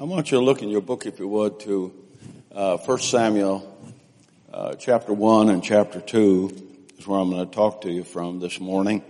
I 0.00 0.04
want 0.04 0.30
you 0.30 0.38
to 0.38 0.44
look 0.44 0.62
in 0.62 0.70
your 0.70 0.80
book, 0.80 1.04
if 1.04 1.18
you 1.18 1.28
would, 1.28 1.60
to 1.60 1.92
uh, 2.54 2.78
1 2.78 2.98
Samuel 3.00 3.92
uh, 4.50 4.72
chapter 4.76 5.12
1 5.12 5.50
and 5.50 5.62
chapter 5.62 6.00
2 6.00 6.78
is 6.96 7.06
where 7.06 7.20
I'm 7.20 7.28
going 7.28 7.46
to 7.46 7.54
talk 7.54 7.82
to 7.82 7.92
you 7.92 8.02
from 8.02 8.40
this 8.40 8.58
morning 8.58 9.02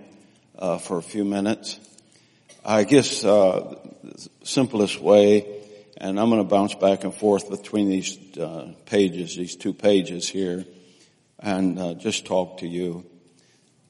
uh, 0.58 0.78
for 0.78 0.98
a 0.98 1.02
few 1.02 1.24
minutes. 1.24 1.78
I 2.64 2.82
guess 2.82 3.24
uh, 3.24 3.78
the 4.02 4.28
simplest 4.42 5.00
way, 5.00 5.62
and 5.96 6.18
I'm 6.18 6.28
going 6.28 6.42
to 6.42 6.48
bounce 6.48 6.74
back 6.74 7.04
and 7.04 7.14
forth 7.14 7.48
between 7.48 7.88
these 7.88 8.18
uh, 8.36 8.72
pages, 8.86 9.36
these 9.36 9.54
two 9.54 9.72
pages 9.72 10.28
here, 10.28 10.64
and 11.38 11.78
uh, 11.78 11.94
just 11.94 12.26
talk 12.26 12.58
to 12.58 12.66
you. 12.66 13.06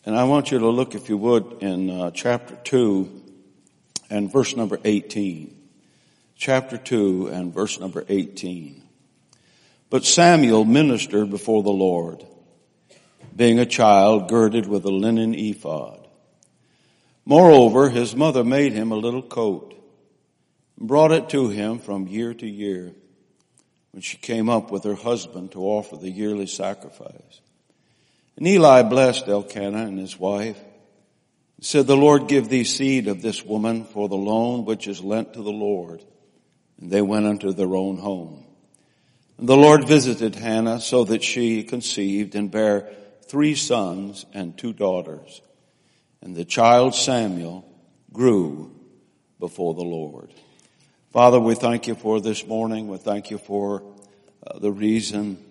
And 0.05 0.14
I 0.14 0.25
want 0.25 0.51
you 0.51 0.59
to 0.59 0.69
look, 0.69 0.95
if 0.95 1.09
you 1.09 1.17
would, 1.17 1.62
in 1.62 2.12
chapter 2.12 2.57
2 2.57 3.23
and 4.11 4.30
verse 4.30 4.55
number 4.55 4.79
18 4.85 5.59
chapter 6.41 6.79
2 6.79 7.29
and 7.29 7.52
verse 7.52 7.79
number 7.79 8.02
18. 8.09 8.82
But 9.90 10.07
Samuel 10.07 10.64
ministered 10.64 11.29
before 11.29 11.63
the 11.63 11.71
Lord, 11.71 12.25
being 13.36 13.58
a 13.58 13.66
child 13.66 14.30
girded 14.30 14.66
with 14.66 14.86
a 14.86 14.90
linen 14.90 15.35
ephod. 15.35 16.08
Moreover, 17.26 17.90
his 17.90 18.16
mother 18.16 18.43
made 18.43 18.72
him 18.72 18.90
a 18.90 18.96
little 18.96 19.22
coat 19.22 19.75
and 20.79 20.89
brought 20.89 21.13
it 21.13 21.29
to 21.29 21.49
him 21.49 21.79
from 21.79 22.08
year 22.08 22.32
to 22.32 22.46
year 22.46 22.94
when 23.93 24.00
she 24.00 24.16
came 24.16 24.49
up 24.49 24.71
with 24.71 24.85
her 24.85 24.94
husband 24.94 25.52
to 25.52 25.61
offer 25.61 25.96
the 25.96 26.11
yearly 26.11 26.46
sacrifice. 26.46 27.43
And 28.38 28.46
Eli 28.46 28.82
blessed 28.82 29.29
Elkanah 29.29 29.85
and 29.86 29.99
his 29.99 30.18
wife 30.18 30.58
and 31.58 31.66
said, 31.66 31.86
the 31.86 31.96
Lord 31.99 32.28
give 32.28 32.48
thee 32.48 32.64
seed 32.64 33.08
of 33.08 33.20
this 33.20 33.44
woman 33.44 33.84
for 33.84 34.08
the 34.08 34.16
loan 34.16 34.64
which 34.64 34.88
is 34.88 35.05
lent 35.05 35.34
to 35.34 35.42
the 35.42 35.50
Lord 35.50 36.02
and 36.80 36.91
they 36.91 37.02
went 37.02 37.27
unto 37.27 37.52
their 37.52 37.77
own 37.77 37.98
home. 37.98 38.44
And 39.38 39.48
the 39.48 39.56
Lord 39.56 39.86
visited 39.86 40.34
Hannah 40.34 40.80
so 40.80 41.05
that 41.05 41.22
she 41.22 41.62
conceived 41.62 42.34
and 42.34 42.50
bare 42.50 42.88
three 43.27 43.55
sons 43.55 44.27
and 44.32 44.56
two 44.56 44.72
daughters. 44.72 45.40
And 46.20 46.34
the 46.34 46.44
child 46.44 46.94
Samuel 46.94 47.66
grew 48.12 48.72
before 49.38 49.74
the 49.74 49.84
Lord. 49.84 50.32
Father, 51.12 51.40
we 51.40 51.55
thank 51.55 51.86
you 51.86 51.94
for 51.94 52.20
this 52.20 52.46
morning. 52.46 52.88
We 52.88 52.98
thank 52.98 53.30
you 53.30 53.38
for 53.38 53.83
uh, 54.46 54.58
the 54.58 54.70
reason 54.70 55.42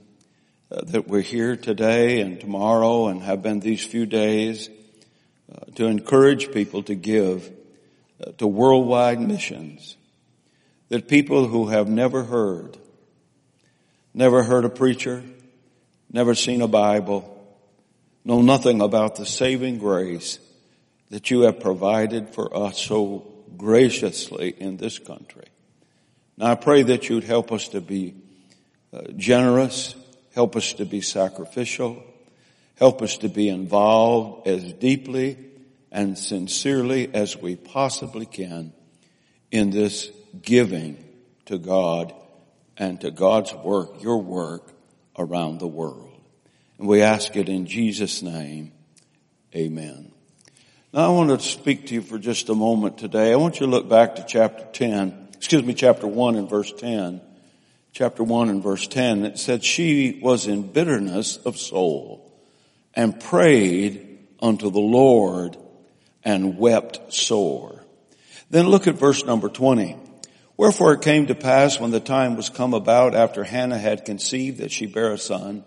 uh, 0.72 0.82
that 0.86 1.08
we're 1.08 1.22
here 1.22 1.56
today 1.56 2.22
and 2.22 2.40
tomorrow 2.40 3.08
and 3.08 3.22
have 3.24 3.42
been 3.42 3.60
these 3.60 3.84
few 3.84 4.06
days 4.06 4.70
uh, 5.52 5.66
to 5.76 5.86
encourage 5.86 6.52
people 6.52 6.84
to 6.84 6.96
give 6.96 7.52
uh, 8.24 8.32
to 8.38 8.46
worldwide 8.46 9.20
missions 9.20 9.98
that 10.90 11.08
people 11.08 11.48
who 11.48 11.68
have 11.68 11.88
never 11.88 12.24
heard, 12.24 12.78
never 14.14 14.44
heard 14.44 14.66
a 14.66 14.70
preacher, 14.70 15.24
never 16.12 16.36
seen 16.36 16.62
a 16.62 16.68
Bible, 16.68 17.36
know 18.26 18.42
nothing 18.42 18.82
about 18.82 19.16
the 19.16 19.26
saving 19.26 19.78
grace 19.78 20.40
that 21.10 21.32
you 21.32 21.42
have 21.42 21.60
provided 21.60 22.30
for 22.30 22.56
us 22.56 22.80
so 22.80 23.26
graciously 23.58 24.50
in 24.58 24.78
this 24.78 25.00
country. 25.00 25.46
Now 26.38 26.48
I 26.48 26.56
pray 26.56 26.84
that 26.84 27.10
you'd 27.10 27.24
help 27.24 27.52
us 27.52 27.70
to 27.70 27.82
be 27.82 28.16
uh, 28.94 29.02
generous, 29.16 29.96
help 30.34 30.56
us 30.56 30.74
to 30.74 30.86
be 30.86 31.02
sacrificial, 31.02 32.04
help 32.76 33.02
us 33.02 33.18
to 33.18 33.30
be 33.30 33.50
involved 33.50 34.48
as 34.48 34.74
deeply 34.74 35.38
and 35.92 36.18
sincerely 36.18 37.14
as 37.14 37.38
we 37.38 37.56
possibly 37.56 38.26
can 38.26 38.74
in 39.52 39.70
this 39.70 40.10
giving 40.42 41.04
to 41.46 41.58
God 41.58 42.14
and 42.78 43.00
to 43.02 43.12
God's 43.12 43.54
work, 43.54 44.02
your 44.02 44.22
work 44.22 44.72
around 45.18 45.60
the 45.60 45.68
world. 45.68 46.22
And 46.78 46.88
we 46.88 47.02
ask 47.02 47.36
it 47.36 47.50
in 47.50 47.66
Jesus' 47.66 48.22
name. 48.22 48.72
Amen. 49.56 50.12
Now 50.94 51.08
I 51.08 51.10
want 51.10 51.30
to 51.30 51.46
speak 51.46 51.88
to 51.88 51.94
you 51.94 52.02
for 52.02 52.18
just 52.18 52.50
a 52.50 52.56
moment 52.56 52.98
today. 52.98 53.32
I 53.32 53.36
want 53.36 53.60
you 53.60 53.66
to 53.66 53.72
look 53.72 53.90
back 53.90 54.16
to 54.16 54.26
chapter 54.28 54.66
10, 54.74 55.30
excuse 55.36 55.64
me, 55.64 55.74
chapter 55.74 56.08
1 56.08 56.36
and 56.36 56.50
verse 56.50 56.72
10. 56.72 57.22
Chapter 57.92 58.24
1 58.24 58.50
and 58.50 58.62
verse 58.62 58.88
10, 58.88 59.26
it 59.26 59.40
said, 59.40 59.64
she 59.64 60.20
was 60.22 60.46
in 60.46 60.72
bitterness 60.72 61.38
of 61.38 61.58
soul 61.58 62.32
and 62.94 63.20
prayed 63.20 64.20
unto 64.40 64.70
the 64.70 64.80
Lord 64.80 65.58
and 66.24 66.58
wept 66.58 67.14
sore. 67.14 67.84
Then 68.52 68.68
look 68.68 68.88
at 68.88 68.96
verse 68.96 69.26
number 69.26 69.50
20. 69.50 69.98
Wherefore 70.60 70.92
it 70.92 71.02
came 71.04 71.28
to 71.28 71.36
pass 71.36 71.80
when 71.80 71.92
the 71.92 72.02
time 72.02 72.36
was 72.36 72.50
come 72.50 72.74
about 72.74 73.16
after 73.16 73.46
Hannah 73.46 73.78
had 73.78 74.04
conceived 74.04 74.58
that 74.58 74.74
she 74.74 74.88
bare 74.88 75.14
a 75.14 75.18
son 75.18 75.64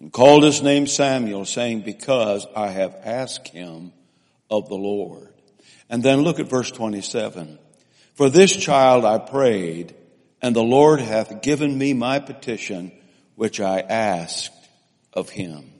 and 0.00 0.10
called 0.10 0.44
his 0.44 0.62
name 0.62 0.86
Samuel 0.86 1.44
saying, 1.44 1.82
because 1.82 2.46
I 2.56 2.68
have 2.68 2.96
asked 3.04 3.48
him 3.48 3.92
of 4.48 4.70
the 4.70 4.78
Lord. 4.78 5.28
And 5.90 6.02
then 6.02 6.22
look 6.22 6.40
at 6.40 6.48
verse 6.48 6.70
27. 6.70 7.58
For 8.14 8.30
this 8.30 8.56
child 8.56 9.04
I 9.04 9.18
prayed 9.18 9.94
and 10.40 10.56
the 10.56 10.62
Lord 10.62 11.00
hath 11.00 11.42
given 11.42 11.76
me 11.76 11.92
my 11.92 12.18
petition 12.18 12.92
which 13.34 13.60
I 13.60 13.80
asked 13.80 14.54
of 15.12 15.28
him. 15.28 15.70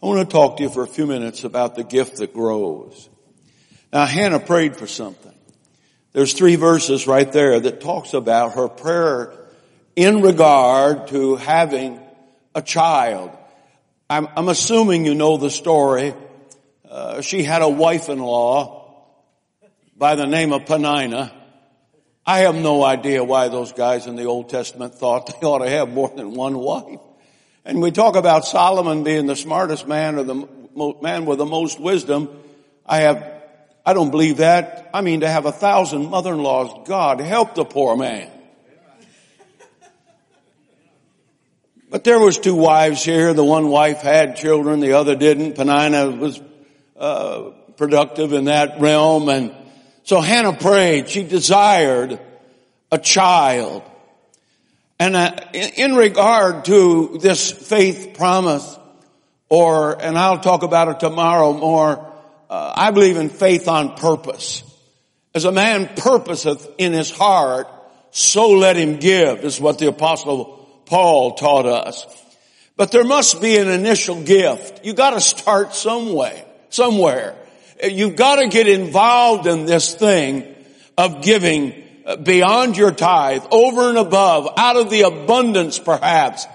I 0.00 0.06
want 0.06 0.30
to 0.30 0.32
talk 0.32 0.58
to 0.58 0.62
you 0.62 0.70
for 0.70 0.84
a 0.84 0.86
few 0.86 1.08
minutes 1.08 1.42
about 1.42 1.74
the 1.74 1.82
gift 1.82 2.18
that 2.18 2.32
grows. 2.32 3.08
Now 3.92 4.06
Hannah 4.06 4.38
prayed 4.38 4.76
for 4.76 4.86
something. 4.86 5.35
There's 6.16 6.32
three 6.32 6.56
verses 6.56 7.06
right 7.06 7.30
there 7.30 7.60
that 7.60 7.82
talks 7.82 8.14
about 8.14 8.54
her 8.54 8.68
prayer 8.68 9.34
in 9.96 10.22
regard 10.22 11.08
to 11.08 11.36
having 11.36 12.00
a 12.54 12.62
child. 12.62 13.36
I'm, 14.08 14.26
I'm 14.34 14.48
assuming 14.48 15.04
you 15.04 15.14
know 15.14 15.36
the 15.36 15.50
story. 15.50 16.14
Uh, 16.90 17.20
she 17.20 17.42
had 17.42 17.60
a 17.60 17.68
wife-in-law 17.68 18.94
by 19.94 20.14
the 20.14 20.24
name 20.26 20.54
of 20.54 20.64
Peninnah. 20.64 21.34
I 22.24 22.38
have 22.38 22.54
no 22.54 22.82
idea 22.82 23.22
why 23.22 23.48
those 23.48 23.74
guys 23.74 24.06
in 24.06 24.16
the 24.16 24.24
Old 24.24 24.48
Testament 24.48 24.94
thought 24.94 25.26
they 25.26 25.46
ought 25.46 25.58
to 25.58 25.68
have 25.68 25.90
more 25.90 26.08
than 26.16 26.30
one 26.30 26.58
wife. 26.58 26.98
And 27.62 27.82
we 27.82 27.90
talk 27.90 28.16
about 28.16 28.46
Solomon 28.46 29.04
being 29.04 29.26
the 29.26 29.36
smartest 29.36 29.86
man 29.86 30.16
or 30.16 30.22
the 30.22 30.48
man 31.02 31.26
with 31.26 31.36
the 31.36 31.44
most 31.44 31.78
wisdom. 31.78 32.30
I 32.86 33.00
have 33.00 33.35
I 33.86 33.92
don't 33.92 34.10
believe 34.10 34.38
that. 34.38 34.90
I 34.92 35.00
mean, 35.00 35.20
to 35.20 35.28
have 35.28 35.46
a 35.46 35.52
thousand 35.52 36.10
mother-in-laws, 36.10 36.88
God 36.88 37.20
help 37.20 37.54
the 37.54 37.64
poor 37.64 37.96
man. 37.96 38.28
But 41.88 42.02
there 42.02 42.18
was 42.18 42.36
two 42.36 42.56
wives 42.56 43.04
here. 43.04 43.32
The 43.32 43.44
one 43.44 43.68
wife 43.68 44.00
had 44.00 44.34
children, 44.34 44.80
the 44.80 44.94
other 44.94 45.14
didn't. 45.14 45.54
Peninnah 45.54 46.10
was 46.10 46.40
uh, 46.96 47.50
productive 47.76 48.32
in 48.32 48.46
that 48.46 48.80
realm, 48.80 49.28
and 49.28 49.54
so 50.02 50.20
Hannah 50.20 50.56
prayed. 50.56 51.08
She 51.08 51.22
desired 51.22 52.18
a 52.90 52.98
child. 52.98 53.84
And 54.98 55.14
uh, 55.14 55.36
in 55.52 55.94
regard 55.94 56.64
to 56.64 57.18
this 57.20 57.52
faith 57.52 58.14
promise, 58.14 58.78
or, 59.48 60.02
and 60.02 60.18
I'll 60.18 60.40
talk 60.40 60.64
about 60.64 60.88
it 60.88 61.00
tomorrow 61.00 61.52
more, 61.52 62.05
uh, 62.48 62.72
I 62.76 62.90
believe 62.90 63.16
in 63.16 63.28
faith 63.28 63.68
on 63.68 63.96
purpose. 63.96 64.62
As 65.34 65.44
a 65.44 65.52
man 65.52 65.88
purposeth 65.96 66.66
in 66.78 66.92
his 66.92 67.10
heart, 67.10 67.68
so 68.10 68.50
let 68.50 68.76
him 68.76 68.96
give 68.96 69.44
is 69.44 69.60
what 69.60 69.78
the 69.78 69.88
apostle 69.88 70.82
Paul 70.86 71.34
taught 71.34 71.66
us. 71.66 72.06
But 72.76 72.92
there 72.92 73.04
must 73.04 73.40
be 73.40 73.56
an 73.58 73.68
initial 73.68 74.22
gift. 74.22 74.84
You 74.84 74.94
gotta 74.94 75.20
start 75.20 75.74
some 75.74 76.12
way, 76.12 76.44
somewhere. 76.70 77.36
You've 77.82 78.16
gotta 78.16 78.48
get 78.48 78.68
involved 78.68 79.46
in 79.46 79.66
this 79.66 79.94
thing 79.94 80.54
of 80.96 81.22
giving 81.22 81.82
beyond 82.22 82.76
your 82.76 82.92
tithe, 82.92 83.44
over 83.50 83.88
and 83.88 83.98
above, 83.98 84.48
out 84.56 84.76
of 84.76 84.90
the 84.90 85.02
abundance 85.02 85.78
perhaps, 85.78 86.46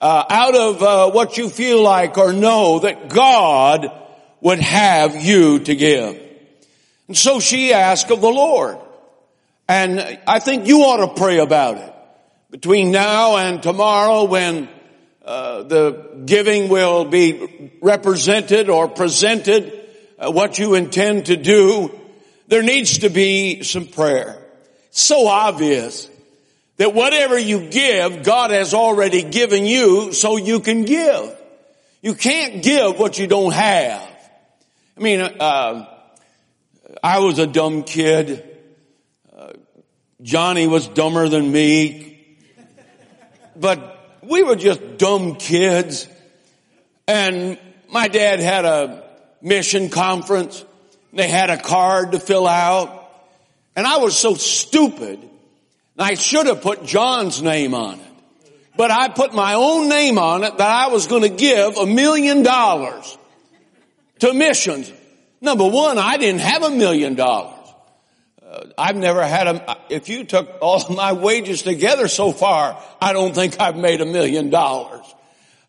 uh, 0.00 0.24
out 0.30 0.54
of 0.54 0.82
uh, 0.82 1.10
what 1.10 1.36
you 1.36 1.48
feel 1.48 1.82
like 1.82 2.16
or 2.16 2.32
know 2.32 2.78
that 2.80 3.08
God 3.08 3.90
would 4.40 4.60
have 4.60 5.16
you 5.16 5.58
to 5.60 5.74
give. 5.74 6.20
And 7.08 7.16
so 7.16 7.40
she 7.40 7.72
asked 7.72 8.10
of 8.10 8.20
the 8.20 8.30
Lord. 8.30 8.78
And 9.68 10.18
I 10.26 10.38
think 10.38 10.66
you 10.66 10.82
ought 10.82 11.06
to 11.06 11.20
pray 11.20 11.38
about 11.38 11.78
it. 11.78 11.94
Between 12.50 12.90
now 12.90 13.36
and 13.36 13.62
tomorrow 13.62 14.24
when 14.24 14.68
uh, 15.24 15.62
the 15.62 16.22
giving 16.24 16.68
will 16.68 17.04
be 17.04 17.70
represented 17.80 18.68
or 18.68 18.88
presented, 18.88 19.72
uh, 20.18 20.30
what 20.30 20.58
you 20.58 20.74
intend 20.74 21.26
to 21.26 21.36
do, 21.36 21.96
there 22.48 22.62
needs 22.62 22.98
to 22.98 23.10
be 23.10 23.62
some 23.62 23.86
prayer. 23.86 24.36
So 24.90 25.28
obvious 25.28 26.10
that 26.78 26.94
whatever 26.94 27.38
you 27.38 27.70
give, 27.70 28.24
God 28.24 28.50
has 28.50 28.74
already 28.74 29.22
given 29.22 29.66
you 29.66 30.12
so 30.12 30.36
you 30.36 30.60
can 30.60 30.84
give. 30.84 31.36
You 32.02 32.14
can't 32.14 32.62
give 32.62 32.98
what 32.98 33.18
you 33.18 33.26
don't 33.26 33.52
have. 33.52 34.09
I 35.00 35.02
mean, 35.02 35.20
uh, 35.20 35.86
I 37.02 37.20
was 37.20 37.38
a 37.38 37.46
dumb 37.46 37.84
kid. 37.84 38.46
Uh, 39.34 39.54
Johnny 40.20 40.66
was 40.66 40.86
dumber 40.88 41.26
than 41.26 41.50
me, 41.50 42.36
but 43.56 44.18
we 44.22 44.42
were 44.42 44.56
just 44.56 44.98
dumb 44.98 45.36
kids. 45.36 46.06
And 47.08 47.58
my 47.88 48.08
dad 48.08 48.40
had 48.40 48.66
a 48.66 49.08
mission 49.40 49.88
conference. 49.88 50.62
They 51.14 51.28
had 51.28 51.48
a 51.48 51.56
card 51.56 52.12
to 52.12 52.20
fill 52.20 52.46
out. 52.46 53.10
And 53.74 53.86
I 53.86 53.96
was 53.96 54.18
so 54.18 54.34
stupid. 54.34 55.26
I 55.98 56.12
should 56.12 56.46
have 56.46 56.60
put 56.60 56.84
John's 56.84 57.40
name 57.40 57.72
on 57.72 58.00
it. 58.00 58.06
But 58.76 58.90
I 58.90 59.08
put 59.08 59.32
my 59.32 59.54
own 59.54 59.88
name 59.88 60.18
on 60.18 60.44
it 60.44 60.58
that 60.58 60.70
I 60.70 60.88
was 60.88 61.06
going 61.06 61.22
to 61.22 61.30
give 61.30 61.78
a 61.78 61.86
million 61.86 62.42
dollars 62.42 63.16
to 64.20 64.32
missions. 64.32 64.92
Number 65.40 65.66
one, 65.66 65.98
I 65.98 66.16
didn't 66.16 66.40
have 66.40 66.62
a 66.62 66.70
million 66.70 67.14
dollars. 67.14 67.56
Uh, 68.42 68.66
I've 68.76 68.96
never 68.96 69.24
had 69.24 69.46
a, 69.46 69.76
if 69.88 70.08
you 70.08 70.24
took 70.24 70.58
all 70.60 70.82
my 70.94 71.12
wages 71.12 71.62
together 71.62 72.08
so 72.08 72.32
far, 72.32 72.82
I 73.00 73.12
don't 73.12 73.34
think 73.34 73.60
I've 73.60 73.76
made 73.76 74.00
a 74.00 74.06
million 74.06 74.50
dollars. 74.50 75.06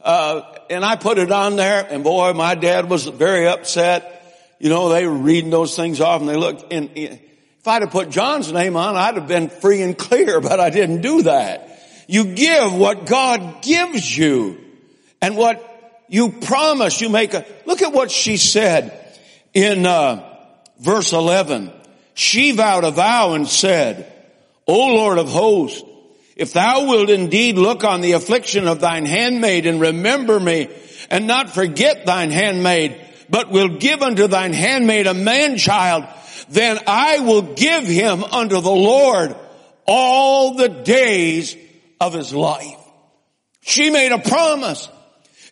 Uh, 0.02 0.42
and 0.70 0.84
I 0.84 0.96
put 0.96 1.18
it 1.20 1.32
on 1.32 1.56
there 1.56 1.88
and 1.90 2.04
boy, 2.04 2.34
my 2.34 2.56
dad 2.56 2.90
was 2.90 3.06
very 3.06 3.48
upset. 3.48 4.58
You 4.60 4.70
know, 4.70 4.90
they 4.90 5.06
were 5.06 5.14
reading 5.14 5.52
those 5.52 5.76
things 5.76 6.02
off 6.02 6.22
and 6.22 6.30
they 6.30 6.36
looked 6.36 6.74
and 6.74 6.90
if 7.62 7.68
I'd 7.68 7.84
have 7.84 7.92
put 7.92 8.10
John's 8.10 8.52
name 8.52 8.76
on, 8.76 8.96
I'd 8.96 9.16
have 9.16 9.28
been 9.28 9.50
free 9.50 9.84
and 9.84 9.96
clear, 9.96 10.42
but 10.42 10.60
I 10.60 10.72
didn't 10.72 11.02
do 11.02 11.24
that. 11.24 11.68
You 12.08 12.34
give 12.34 12.74
what 12.74 13.06
God 13.06 13.62
gives 13.62 14.18
you 14.18 14.60
and 15.22 15.38
what 15.38 15.71
you 16.12 16.30
promise. 16.30 17.02
You 17.02 17.10
make 17.10 17.34
a, 17.34 17.46
look 17.66 17.82
at 17.82 17.94
what 17.94 18.12
she 18.12 18.38
said 18.38 19.18
in, 19.54 19.86
uh, 19.86 20.28
verse 20.78 21.14
11. 21.14 21.72
She 22.14 22.52
vowed 22.52 22.84
a 22.84 22.92
vow 22.92 23.34
and 23.34 23.48
said, 23.48 24.12
O 24.68 24.94
Lord 24.94 25.18
of 25.18 25.30
hosts, 25.30 25.84
if 26.36 26.54
thou 26.54 26.88
wilt 26.88 27.10
indeed 27.10 27.58
look 27.58 27.84
on 27.84 28.02
the 28.02 28.14
affliction 28.14 28.68
of 28.68 28.82
thine 28.82 29.06
handmaid 29.06 29.66
and 29.66 29.80
remember 29.80 30.40
me 30.40 30.70
and 31.10 31.28
not 31.28 31.50
forget 31.50 32.06
thine 32.06 32.32
handmaid, 32.32 33.00
but 33.30 33.50
will 33.50 33.78
give 33.78 34.02
unto 34.02 34.28
thine 34.28 34.54
handmaid 34.54 35.08
a 35.08 35.14
man 35.14 35.58
child, 35.58 36.06
then 36.50 36.78
I 36.88 37.20
will 37.20 37.54
give 37.54 37.86
him 37.86 38.24
unto 38.24 38.60
the 38.60 38.70
Lord 38.70 39.36
all 39.86 40.56
the 40.56 40.68
days 40.68 41.56
of 42.02 42.14
his 42.14 42.34
life. 42.34 42.78
She 43.62 43.90
made 43.92 44.12
a 44.12 44.20
promise. 44.20 44.90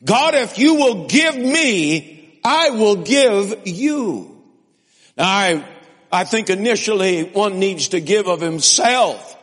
God, 0.03 0.35
if 0.35 0.57
you 0.57 0.75
will 0.75 1.07
give 1.07 1.35
me, 1.35 2.39
I 2.43 2.69
will 2.71 2.97
give 2.97 3.67
you. 3.67 4.43
Now 5.17 5.27
I, 5.27 5.65
I 6.11 6.23
think 6.23 6.49
initially 6.49 7.23
one 7.23 7.59
needs 7.59 7.89
to 7.89 7.99
give 7.99 8.27
of 8.27 8.39
himself. 8.39 9.37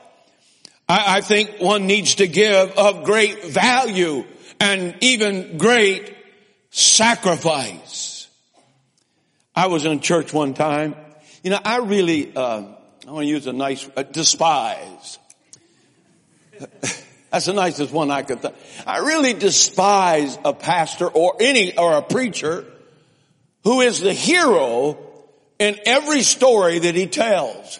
I, 0.89 1.19
I 1.19 1.21
think 1.21 1.61
one 1.61 1.87
needs 1.87 2.17
to 2.17 2.27
give 2.27 2.71
of 2.79 3.05
great 3.05 3.45
value 3.45 4.25
and 4.59 4.97
even 5.01 5.59
great 5.59 6.15
sacrifice. 6.71 8.29
I 9.55 9.67
was 9.67 9.85
in 9.85 10.01
church 10.01 10.33
one 10.33 10.55
time. 10.55 10.95
You 11.43 11.51
know, 11.51 11.61
I 11.65 11.79
really, 11.79 12.35
uh, 12.35 12.63
I 13.07 13.11
want 13.11 13.25
to 13.25 13.29
use 13.29 13.47
a 13.47 13.53
nice, 13.53 13.89
uh, 13.97 14.03
despise. 14.03 15.19
That's 17.37 17.45
the 17.45 17.53
nicest 17.53 17.93
one 17.93 18.11
I 18.11 18.23
could 18.23 18.41
think. 18.41 18.55
I 18.87 19.01
really 19.01 19.35
despise 19.35 20.39
a 20.43 20.55
pastor 20.55 21.07
or 21.07 21.37
any, 21.39 21.77
or 21.77 21.99
a 21.99 22.01
preacher 22.01 22.65
who 23.63 23.83
is 23.83 24.01
the 24.01 24.15
hero 24.15 24.97
in 25.59 25.79
every 25.85 26.23
story 26.23 26.79
that 26.79 26.95
he 26.95 27.07
tells. 27.07 27.79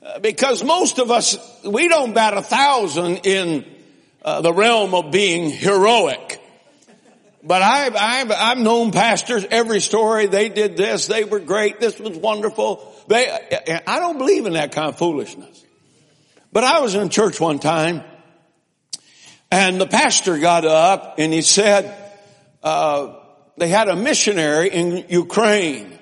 Uh, 0.00 0.20
because 0.20 0.62
most 0.62 1.00
of 1.00 1.10
us, 1.10 1.38
we 1.64 1.88
don't 1.88 2.14
bat 2.14 2.34
a 2.34 2.40
thousand 2.42 3.22
in 3.24 3.64
uh, 4.24 4.42
the 4.42 4.52
realm 4.52 4.94
of 4.94 5.10
being 5.10 5.50
heroic. 5.50 6.40
But 7.42 7.62
I've, 7.62 7.96
I've, 7.96 8.30
I've 8.30 8.58
known 8.58 8.92
pastors, 8.92 9.44
every 9.50 9.80
story, 9.80 10.28
they 10.28 10.50
did 10.50 10.76
this, 10.76 11.08
they 11.08 11.24
were 11.24 11.40
great, 11.40 11.80
this 11.80 11.98
was 11.98 12.16
wonderful. 12.16 12.94
They, 13.08 13.28
I 13.88 13.98
don't 13.98 14.18
believe 14.18 14.46
in 14.46 14.52
that 14.52 14.70
kind 14.70 14.88
of 14.90 14.96
foolishness. 14.96 15.64
But 16.52 16.62
I 16.62 16.78
was 16.78 16.94
in 16.94 17.08
church 17.08 17.40
one 17.40 17.58
time, 17.58 18.04
and 19.50 19.80
the 19.80 19.86
pastor 19.86 20.38
got 20.38 20.64
up 20.64 21.14
and 21.18 21.32
he 21.32 21.42
said, 21.42 21.94
uh, 22.62 23.14
they 23.56 23.68
had 23.68 23.88
a 23.88 23.96
missionary 23.96 24.68
in 24.70 25.06
Ukraine. 25.08 25.98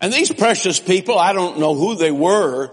And 0.00 0.12
these 0.12 0.32
precious 0.32 0.78
people, 0.78 1.18
I 1.18 1.32
don't 1.32 1.58
know 1.58 1.74
who 1.74 1.96
they 1.96 2.10
were, 2.10 2.70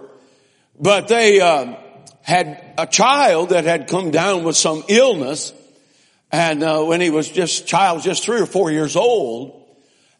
but 0.79 1.07
they 1.07 1.39
uh, 1.39 1.75
had 2.21 2.73
a 2.77 2.85
child 2.85 3.49
that 3.49 3.63
had 3.65 3.87
come 3.87 4.11
down 4.11 4.43
with 4.43 4.55
some 4.55 4.83
illness 4.87 5.53
and 6.31 6.63
uh, 6.63 6.83
when 6.83 6.99
he 6.99 7.11
was 7.11 7.29
just 7.29 7.65
child, 7.65 8.01
just 8.01 8.25
three 8.25 8.41
or 8.41 8.45
four 8.45 8.69
years 8.69 8.97
old, 8.97 9.63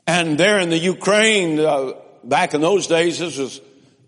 and 0.07 0.37
there 0.37 0.59
in 0.59 0.69
the 0.69 0.77
Ukraine, 0.77 1.59
uh, 1.59 1.91
back 2.23 2.53
in 2.53 2.61
those 2.61 2.87
days, 2.87 3.19
this 3.19 3.37
was 3.37 3.59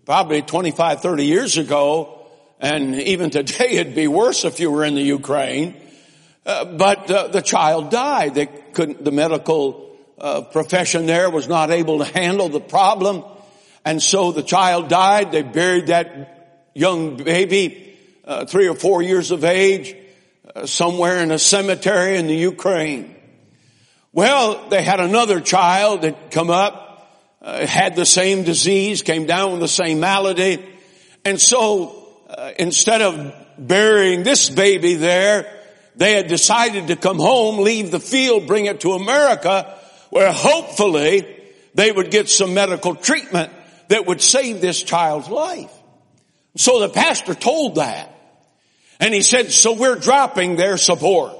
probably 0.06 0.40
25, 0.40 1.02
30 1.02 1.26
years 1.26 1.58
ago, 1.58 2.17
and 2.60 2.94
even 2.94 3.30
today 3.30 3.72
it'd 3.72 3.94
be 3.94 4.08
worse 4.08 4.44
if 4.44 4.60
you 4.60 4.70
were 4.70 4.84
in 4.84 4.94
the 4.94 5.02
Ukraine. 5.02 5.74
Uh, 6.44 6.64
but 6.64 7.10
uh, 7.10 7.28
the 7.28 7.42
child 7.42 7.90
died. 7.90 8.34
They 8.34 8.46
couldn't. 8.46 9.04
The 9.04 9.12
medical 9.12 9.96
uh, 10.18 10.42
profession 10.42 11.06
there 11.06 11.30
was 11.30 11.46
not 11.46 11.70
able 11.70 11.98
to 11.98 12.04
handle 12.04 12.48
the 12.48 12.60
problem, 12.60 13.24
and 13.84 14.02
so 14.02 14.32
the 14.32 14.42
child 14.42 14.88
died. 14.88 15.32
They 15.32 15.42
buried 15.42 15.88
that 15.88 16.70
young 16.74 17.16
baby, 17.16 17.96
uh, 18.24 18.46
three 18.46 18.68
or 18.68 18.74
four 18.74 19.02
years 19.02 19.30
of 19.30 19.44
age 19.44 19.94
somewhere 20.64 21.18
in 21.18 21.30
a 21.30 21.38
cemetery 21.38 22.16
in 22.16 22.26
the 22.26 22.36
Ukraine. 22.36 23.14
Well, 24.12 24.68
they 24.68 24.82
had 24.82 25.00
another 25.00 25.40
child 25.40 26.02
that 26.02 26.30
come 26.30 26.50
up, 26.50 27.16
uh, 27.42 27.66
had 27.66 27.94
the 27.94 28.06
same 28.06 28.42
disease, 28.42 29.02
came 29.02 29.26
down 29.26 29.52
with 29.52 29.60
the 29.60 29.68
same 29.68 30.00
malady. 30.00 30.64
And 31.24 31.40
so, 31.40 31.97
uh, 32.38 32.52
instead 32.56 33.02
of 33.02 33.34
burying 33.58 34.22
this 34.22 34.48
baby 34.48 34.94
there, 34.94 35.52
they 35.96 36.12
had 36.12 36.28
decided 36.28 36.86
to 36.86 36.94
come 36.94 37.18
home, 37.18 37.64
leave 37.64 37.90
the 37.90 37.98
field, 37.98 38.46
bring 38.46 38.66
it 38.66 38.82
to 38.82 38.92
America, 38.92 39.76
where 40.10 40.32
hopefully 40.32 41.26
they 41.74 41.90
would 41.90 42.12
get 42.12 42.28
some 42.28 42.54
medical 42.54 42.94
treatment 42.94 43.52
that 43.88 44.06
would 44.06 44.22
save 44.22 44.60
this 44.60 44.80
child's 44.80 45.28
life. 45.28 45.72
So 46.56 46.78
the 46.78 46.88
pastor 46.88 47.34
told 47.34 47.74
that. 47.74 48.14
And 49.00 49.12
he 49.12 49.22
said, 49.22 49.50
so 49.50 49.72
we're 49.72 49.96
dropping 49.96 50.54
their 50.54 50.76
support. 50.76 51.34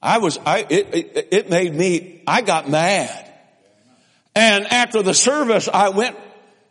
I 0.00 0.18
was, 0.18 0.38
I, 0.46 0.64
it, 0.68 1.28
it, 1.32 1.50
made 1.50 1.74
me, 1.74 2.22
I 2.24 2.40
got 2.42 2.68
mad. 2.68 3.32
And 4.36 4.64
after 4.66 5.02
the 5.02 5.14
service, 5.14 5.68
I 5.72 5.88
went, 5.88 6.16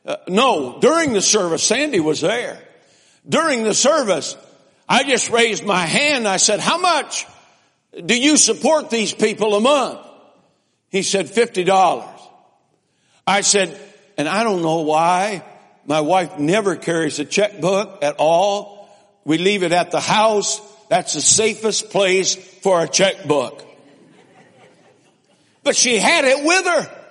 uh, 0.06 0.16
no, 0.30 0.80
during 0.80 1.12
the 1.12 1.22
service, 1.22 1.62
Sandy 1.62 2.00
was 2.00 2.22
there. 2.22 2.62
During 3.28 3.64
the 3.64 3.74
service, 3.74 4.38
I 4.88 5.04
just 5.04 5.30
raised 5.30 5.66
my 5.66 5.86
hand. 5.86 6.28
I 6.28 6.38
said, 6.38 6.60
how 6.60 6.78
much 6.78 7.26
do 8.06 8.20
you 8.20 8.38
support 8.38 8.90
these 8.90 9.14
people 9.14 9.56
a 9.56 9.62
month? 9.62 10.00
He 10.90 11.04
said, 11.04 11.28
$50. 11.28 12.08
I 13.28 13.42
said, 13.42 13.80
and 14.18 14.28
I 14.28 14.44
don't 14.44 14.62
know 14.62 14.82
why 14.82 15.44
my 15.86 16.02
wife 16.02 16.38
never 16.40 16.76
carries 16.76 17.20
a 17.20 17.26
checkbook 17.26 18.04
at 18.04 18.16
all. 18.18 18.90
We 19.24 19.38
leave 19.38 19.64
it 19.64 19.72
at 19.72 19.92
the 19.92 20.00
house. 20.00 20.62
That's 20.90 21.14
the 21.14 21.22
safest 21.22 21.90
place 21.90 22.36
for 22.36 22.84
a 22.84 22.88
checkbook. 22.88 23.66
But 25.64 25.76
she 25.76 25.98
had 25.98 26.26
it 26.26 26.46
with 26.46 26.66
her. 26.66 27.02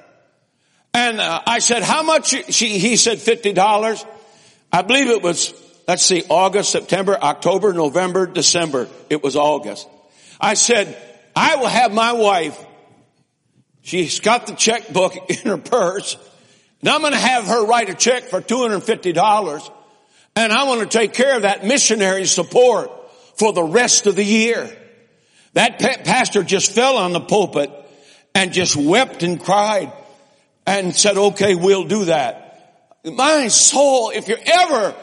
And 0.94 1.20
uh, 1.20 1.42
I 1.44 1.58
said, 1.58 1.82
how 1.82 2.04
much? 2.04 2.28
She, 2.54 2.78
he 2.78 2.96
said 2.96 3.18
$50. 3.18 4.06
I 4.72 4.82
believe 4.82 5.08
it 5.08 5.22
was, 5.22 5.52
let's 5.86 6.04
see, 6.04 6.24
August, 6.28 6.70
September, 6.70 7.16
October, 7.20 7.72
November, 7.72 8.26
December. 8.26 8.88
It 9.10 9.22
was 9.22 9.36
August. 9.36 9.88
I 10.40 10.54
said, 10.54 10.96
I 11.34 11.56
will 11.56 11.68
have 11.68 11.92
my 11.92 12.12
wife. 12.12 12.58
She's 13.82 14.20
got 14.20 14.46
the 14.46 14.54
checkbook 14.54 15.14
in 15.30 15.50
her 15.50 15.58
purse. 15.58 16.16
And 16.80 16.88
I'm 16.88 17.00
going 17.00 17.12
to 17.12 17.18
have 17.18 17.46
her 17.46 17.66
write 17.66 17.88
a 17.88 17.94
check 17.94 18.24
for 18.24 18.40
$250 18.40 19.70
and 20.36 20.52
I 20.52 20.64
want 20.64 20.80
to 20.80 20.98
take 20.98 21.12
care 21.12 21.36
of 21.36 21.42
that 21.42 21.64
missionary 21.64 22.24
support 22.26 22.90
for 23.36 23.52
the 23.52 23.62
rest 23.62 24.06
of 24.06 24.16
the 24.16 24.24
year. 24.24 24.70
That 25.52 25.78
pastor 25.78 26.42
just 26.42 26.72
fell 26.72 26.96
on 26.96 27.12
the 27.12 27.20
pulpit 27.20 27.70
and 28.34 28.52
just 28.52 28.76
wept 28.76 29.22
and 29.22 29.40
cried 29.40 29.92
and 30.66 30.94
said, 30.94 31.16
okay, 31.16 31.54
we'll 31.54 31.84
do 31.84 32.06
that. 32.06 32.40
My 33.04 33.46
soul, 33.48 34.10
if 34.10 34.26
you're 34.26 34.38
ever 34.44 34.94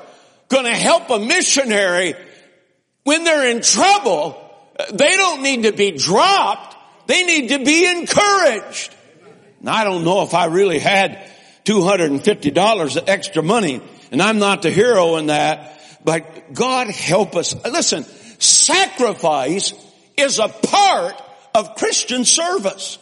going 0.51 0.65
to 0.65 0.75
help 0.75 1.09
a 1.09 1.19
missionary 1.19 2.13
when 3.03 3.23
they're 3.23 3.49
in 3.49 3.61
trouble, 3.61 4.37
they 4.93 5.17
don't 5.17 5.41
need 5.41 5.63
to 5.63 5.71
be 5.71 5.91
dropped. 5.91 6.75
They 7.07 7.23
need 7.23 7.49
to 7.49 7.63
be 7.63 7.89
encouraged. 7.89 8.95
And 9.59 9.69
I 9.69 9.83
don't 9.83 10.03
know 10.03 10.21
if 10.23 10.33
I 10.33 10.45
really 10.45 10.79
had 10.79 11.27
$250 11.65 12.97
of 12.97 13.09
extra 13.09 13.43
money 13.43 13.81
And 14.11 14.21
I'm 14.21 14.39
not 14.39 14.61
the 14.61 14.69
hero 14.69 15.15
in 15.15 15.27
that, 15.27 15.79
but 16.03 16.53
God 16.53 16.87
help 16.87 17.35
us. 17.37 17.55
Listen, 17.65 18.03
sacrifice 18.03 19.73
is 20.17 20.39
a 20.39 20.49
part 20.49 21.15
of 21.55 21.75
Christian 21.75 22.25
service. 22.25 22.99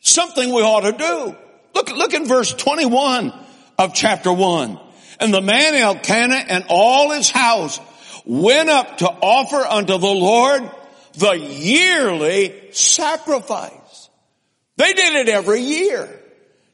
Something 0.00 0.52
we 0.54 0.62
ought 0.62 0.80
to 0.80 0.92
do. 0.92 1.36
Look, 1.74 1.90
look 1.90 2.14
in 2.14 2.26
verse 2.26 2.52
21 2.54 3.32
of 3.78 3.92
chapter 3.92 4.32
1. 4.32 4.80
And 5.20 5.34
the 5.34 5.40
man 5.40 5.74
Elkanah 5.74 6.44
and 6.48 6.64
all 6.68 7.10
his 7.10 7.30
house 7.30 7.80
went 8.24 8.68
up 8.68 8.98
to 8.98 9.08
offer 9.08 9.56
unto 9.56 9.98
the 9.98 10.06
Lord 10.06 10.70
the 11.14 11.32
yearly 11.32 12.70
sacrifice. 12.72 14.10
They 14.76 14.92
did 14.92 15.26
it 15.26 15.28
every 15.28 15.60
year. 15.60 16.08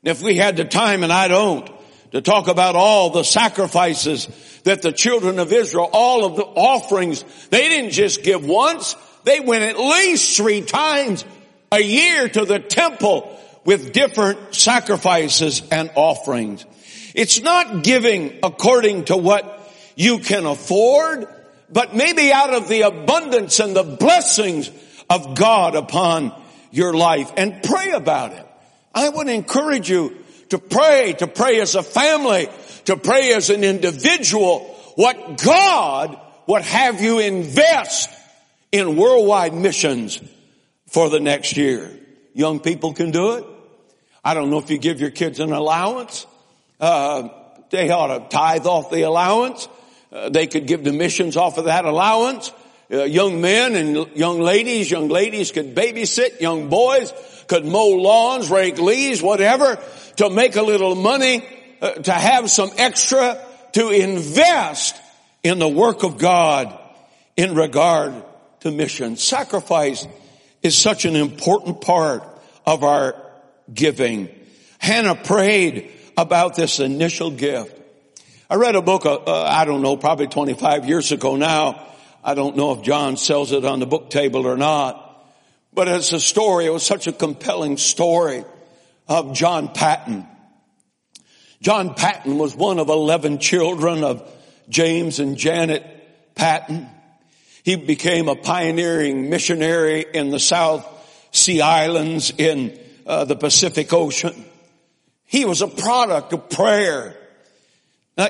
If 0.03 0.21
we 0.21 0.37
had 0.37 0.57
the 0.57 0.67
time, 0.67 1.03
and 1.03 1.13
I 1.13 1.29
don't, 1.29 1.71
to 2.13 2.21
talk 2.21 2.49
about 2.49 2.77
all 2.77 3.11
the 3.11 3.25
sacrifices 3.25 4.29
that 4.65 4.83
the 4.83 4.93
children 4.93 5.39
of 5.39 5.53
Israel, 5.53 5.89
all 5.93 6.25
of 6.27 6.37
the 6.37 6.45
offerings, 6.45 7.25
they 7.49 7.69
didn't 7.69 7.93
just 7.93 8.23
give 8.23 8.45
once, 8.45 8.95
they 9.25 9.41
went 9.41 9.65
at 9.65 9.79
least 9.79 10.37
three 10.37 10.61
times 10.61 11.25
a 11.73 11.81
year 11.81 12.29
to 12.29 12.45
the 12.45 12.59
temple 12.59 13.37
with 13.65 13.93
different 13.93 14.55
sacrifices 14.55 15.63
and 15.71 15.91
offerings. 15.95 16.67
It's 17.15 17.41
not 17.41 17.85
giving 17.85 18.41
according 18.43 19.05
to 19.07 19.17
what 19.17 19.73
you 19.97 20.19
can 20.19 20.47
afford, 20.47 21.27
but 21.71 21.95
maybe 21.95 22.33
out 22.33 22.53
of 22.53 22.69
the 22.69 22.83
abundance 22.83 23.61
and 23.61 23.75
the 23.75 23.85
blessings 23.85 24.71
of 25.09 25.37
God 25.37 25.77
upon 25.77 26.33
your 26.73 26.93
life 26.93 27.33
and 27.37 27.63
pray 27.63 27.93
about 27.93 28.33
it. 28.33 28.47
I 28.93 29.09
would 29.09 29.29
encourage 29.29 29.89
you 29.89 30.17
to 30.51 30.59
pray, 30.59 31.15
to 31.19 31.27
pray 31.27 31.61
as 31.61 31.77
a 31.77 31.83
family, 31.83 32.49
to 32.87 32.97
pray 32.97 33.33
as 33.33 33.51
an 33.51 33.65
individual, 33.65 34.61
what 34.97 35.41
God 35.43 36.21
would 36.47 36.63
have 36.63 37.01
you 37.01 37.21
invest 37.21 38.11
in 38.73 38.97
worldwide 38.97 39.55
missions 39.55 40.21
for 40.89 41.09
the 41.09 41.21
next 41.21 41.57
year. 41.57 41.91
Young 42.35 42.61
people 42.61 42.93
can 42.93 43.13
do 43.13 43.33
it. 43.33 43.45
I 44.25 44.35
don't 44.35 44.51
know 44.51 44.59
if 44.59 44.71
you 44.71 44.79
give 44.79 45.01
your 45.01 45.11
kids 45.11 45.39
an 45.39 45.53
allowance. 45.53 46.27
Uh, 46.81 47.29
they 47.71 47.91
ought 47.91 48.07
to 48.07 48.29
tithe 48.29 48.67
off 48.67 48.91
the 48.91 49.03
allowance. 49.03 49.69
Uh, 50.13 50.29
they 50.29 50.47
could 50.47 50.67
give 50.67 50.85
the 50.85 50.93
missions 50.93 51.37
off 51.37 51.59
of 51.59 51.65
that 51.65 51.85
allowance. 51.85 52.53
Uh, 52.91 53.05
young 53.05 53.41
men 53.41 53.75
and 53.75 54.17
young 54.17 54.41
ladies, 54.41 54.91
young 54.91 55.09
ladies 55.09 55.51
could 55.51 55.75
babysit, 55.75 56.41
young 56.41 56.69
boys 56.69 57.13
could 57.49 57.65
mow 57.65 57.89
lawns, 57.89 58.51
rake 58.51 58.79
leaves, 58.79 59.23
whatever, 59.23 59.79
to 60.17 60.31
make 60.31 60.57
a 60.57 60.63
little 60.63 60.95
money, 60.95 61.45
uh, 61.81 61.93
to 61.93 62.13
have 62.13 62.51
some 62.51 62.71
extra 62.77 63.45
to 63.73 63.89
invest 63.89 64.97
in 65.43 65.59
the 65.59 65.69
work 65.69 66.05
of 66.05 66.19
God 66.19 66.79
in 67.37 67.55
regard 67.55 68.15
to 68.61 68.71
mission. 68.71 69.17
Sacrifice 69.17 70.07
is 70.63 70.77
such 70.77 71.05
an 71.05 71.17
important 71.17 71.81
part 71.81 72.23
of 72.65 72.85
our 72.85 73.17
giving. 73.73 74.29
Hannah 74.79 75.17
prayed 75.17 75.91
about 76.17 76.57
this 76.57 76.81
initial 76.81 77.31
gift. 77.31 77.81
I 78.49 78.57
read 78.57 78.77
a 78.77 78.83
book, 78.83 79.07
uh, 79.07 79.15
uh, 79.15 79.43
I 79.43 79.65
don't 79.65 79.83
know, 79.83 79.97
probably 79.97 80.27
25 80.27 80.87
years 80.87 81.13
ago 81.13 81.37
now. 81.37 81.87
I 82.23 82.35
don't 82.35 82.57
know 82.57 82.73
if 82.73 82.83
John 82.83 83.17
sells 83.17 83.53
it 83.53 83.65
on 83.65 83.81
the 83.81 83.87
book 83.87 84.11
table 84.11 84.47
or 84.47 84.57
not. 84.57 85.01
But 85.73 85.89
it's 85.89 86.13
a 86.13 86.21
story, 86.21 86.67
it 86.67 86.71
was 86.71 86.87
such 86.87 87.07
a 87.07 87.13
compelling 87.13 87.79
story 87.79 88.45
of 89.09 89.35
John 89.35 89.69
Paton. 89.69 90.27
John 91.61 91.95
Paton 91.95 92.39
was 92.39 92.55
one 92.55 92.79
of 92.79 92.89
11 92.89 93.39
children 93.39 94.05
of 94.05 94.31
James 94.69 95.19
and 95.19 95.37
Janet 95.37 95.85
Paton. 96.35 96.89
He 97.65 97.77
became 97.77 98.29
a 98.29 98.37
pioneering 98.37 99.31
missionary 99.31 100.05
in 100.15 100.31
the 100.31 100.39
South 100.39 100.87
Sea 101.33 101.63
Islands 101.63 102.33
in 102.37 102.79
uh, 103.07 103.25
the 103.25 103.37
Pacific 103.37 103.93
Ocean. 103.93 104.45
He 105.35 105.45
was 105.45 105.63
a 105.63 105.67
product 105.67 106.33
of 106.33 106.49
prayer. 106.49 107.17
Now, 108.17 108.29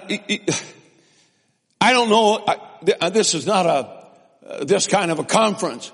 I 1.78 1.92
don't 1.92 2.08
know, 2.08 2.36
uh, 2.36 3.10
this 3.10 3.34
is 3.34 3.44
not 3.44 3.66
a, 3.66 4.48
uh, 4.48 4.64
this 4.64 4.86
kind 4.86 5.10
of 5.10 5.18
a 5.18 5.24
conference, 5.24 5.92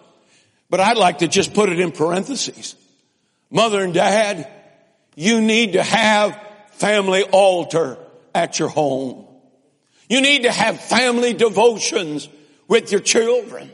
but 0.71 0.79
I'd 0.79 0.97
like 0.97 1.19
to 1.19 1.27
just 1.27 1.53
put 1.53 1.69
it 1.69 1.81
in 1.81 1.91
parentheses. 1.91 2.77
Mother 3.51 3.83
and 3.83 3.93
dad, 3.93 4.49
you 5.17 5.41
need 5.41 5.73
to 5.73 5.83
have 5.83 6.41
family 6.75 7.25
altar 7.25 7.99
at 8.33 8.61
your 8.61 8.69
home. 8.69 9.27
You 10.09 10.21
need 10.21 10.45
to 10.45 10.53
have 10.53 10.81
family 10.81 11.33
devotions 11.33 12.29
with 12.69 12.93
your 12.93 13.01
children. 13.01 13.69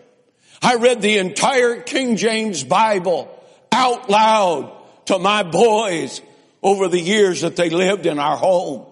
I 0.63 0.77
read 0.77 1.03
the 1.03 1.19
entire 1.19 1.83
King 1.83 2.17
James 2.17 2.65
Bible 2.65 3.29
out 3.73 4.09
loud 4.09 4.73
to 5.05 5.19
my 5.19 5.43
boys 5.43 6.23
over 6.63 6.89
the 6.89 7.01
years 7.01 7.43
that 7.43 7.57
they 7.57 7.71
lived 7.71 8.07
in 8.07 8.19
our 8.19 8.37
home. 8.37 8.87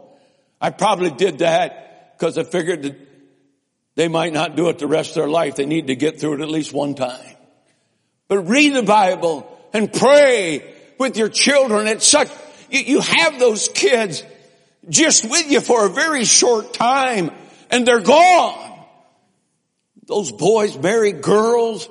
I 0.60 0.70
probably 0.70 1.10
did 1.10 1.38
that 1.38 2.16
because 2.16 2.38
I 2.38 2.44
figured 2.44 2.82
that 2.82 2.96
they 3.96 4.08
might 4.08 4.32
not 4.32 4.56
do 4.56 4.68
it 4.68 4.78
the 4.78 4.86
rest 4.86 5.10
of 5.10 5.16
their 5.16 5.28
life. 5.28 5.56
They 5.56 5.66
need 5.66 5.88
to 5.88 5.96
get 5.96 6.20
through 6.20 6.34
it 6.34 6.40
at 6.40 6.48
least 6.48 6.72
one 6.72 6.94
time. 6.94 7.36
But 8.28 8.48
read 8.48 8.74
the 8.74 8.82
Bible 8.82 9.50
and 9.72 9.92
pray 9.92 10.74
with 10.98 11.16
your 11.16 11.28
children. 11.28 11.86
It's 11.86 12.06
such, 12.06 12.28
you, 12.70 12.80
you 12.80 13.00
have 13.00 13.38
those 13.38 13.68
kids 13.68 14.24
just 14.88 15.28
with 15.28 15.50
you 15.50 15.60
for 15.60 15.86
a 15.86 15.90
very 15.90 16.24
short 16.24 16.74
time 16.74 17.30
and 17.70 17.86
they're 17.86 18.00
gone. 18.00 18.86
Those 20.06 20.32
boys 20.32 20.76
marry 20.78 21.12
girls. 21.12 21.88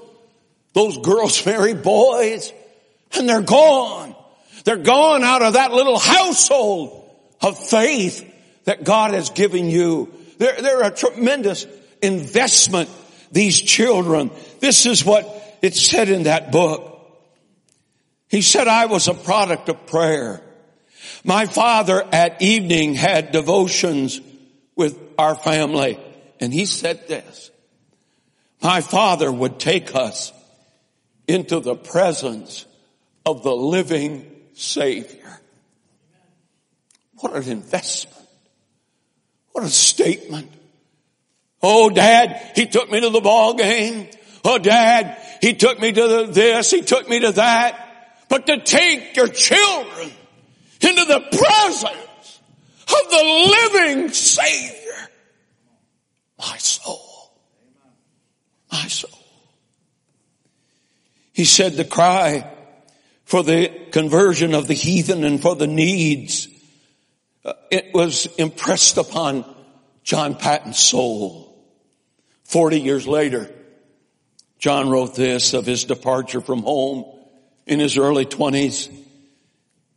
Those 0.74 0.98
girls 0.98 1.46
marry 1.46 1.74
boys 1.74 2.52
and 3.18 3.28
they're 3.28 3.42
gone. 3.42 4.16
They're 4.64 4.78
gone 4.78 5.24
out 5.24 5.42
of 5.42 5.54
that 5.54 5.74
little 5.74 6.00
household 6.00 7.10
of 7.42 7.58
faith 7.58 8.30
that 8.66 8.84
God 8.84 9.14
has 9.14 9.30
given 9.30 9.70
you. 9.70 10.14
They're, 10.38 10.62
they're 10.62 10.84
a 10.84 10.92
tremendous 10.92 11.68
investment, 12.02 12.90
these 13.32 13.60
children. 13.60 14.32
This 14.60 14.86
is 14.86 15.04
what 15.04 15.58
it 15.62 15.76
said 15.76 16.10
in 16.10 16.24
that 16.24 16.52
book. 16.52 16.90
He 18.30 18.42
said, 18.42 18.68
I 18.68 18.88
was 18.88 19.08
a 19.08 19.14
product 19.14 19.70
of 19.70 19.86
prayer. 19.86 20.42
My 21.24 21.46
father 21.46 22.04
at 22.12 22.42
evening 22.42 22.96
had 22.96 23.32
devotions 23.32 24.20
with 24.76 24.98
our 25.18 25.36
family. 25.36 26.00
And 26.40 26.54
he 26.54 26.66
said 26.66 27.08
this, 27.08 27.52
my 28.62 28.82
father 28.82 29.32
would 29.32 29.60
take 29.60 29.94
us 29.94 30.32
into 31.28 31.60
the 31.60 31.76
presence 31.76 32.66
of 33.26 33.44
the 33.44 33.56
living 33.56 34.33
Savior. 34.54 35.40
What 37.20 37.34
an 37.36 37.50
investment. 37.50 38.28
What 39.52 39.64
a 39.64 39.70
statement. 39.70 40.52
Oh, 41.62 41.90
dad, 41.90 42.52
he 42.56 42.66
took 42.66 42.92
me 42.92 43.00
to 43.00 43.10
the 43.10 43.22
ball 43.22 43.54
game. 43.54 44.10
Oh, 44.44 44.58
dad, 44.58 45.18
he 45.42 45.54
took 45.54 45.80
me 45.80 45.92
to 45.92 46.08
the, 46.08 46.26
this, 46.26 46.72
he 46.72 46.82
took 46.82 47.08
me 47.08 47.20
to 47.20 47.32
that. 47.34 47.80
But 48.28 48.48
to 48.48 48.60
take 48.62 49.16
your 49.16 49.28
children 49.28 50.12
into 50.82 51.06
the 51.06 51.20
presence 51.20 52.40
of 52.88 53.10
the 53.10 53.74
living 53.74 54.10
Savior, 54.10 55.10
my 56.38 56.58
soul, 56.58 57.32
my 58.72 58.88
soul. 58.88 59.10
He 61.32 61.46
said 61.46 61.74
the 61.74 61.86
cry 61.86 62.52
for 63.34 63.42
the 63.42 63.68
conversion 63.90 64.54
of 64.54 64.68
the 64.68 64.76
heathen 64.76 65.24
and 65.24 65.42
for 65.42 65.56
the 65.56 65.66
needs, 65.66 66.48
uh, 67.44 67.54
it 67.72 67.92
was 67.92 68.28
impressed 68.38 69.00
upon 69.00 69.44
John 70.04 70.36
Paton's 70.36 70.78
soul. 70.78 71.52
Forty 72.44 72.80
years 72.80 73.08
later, 73.08 73.50
John 74.60 74.88
wrote 74.88 75.16
this 75.16 75.56
of 75.56 75.66
his 75.66 75.86
departure 75.86 76.42
from 76.42 76.62
home 76.62 77.06
in 77.66 77.80
his 77.80 77.98
early 77.98 78.26
twenties. 78.26 78.88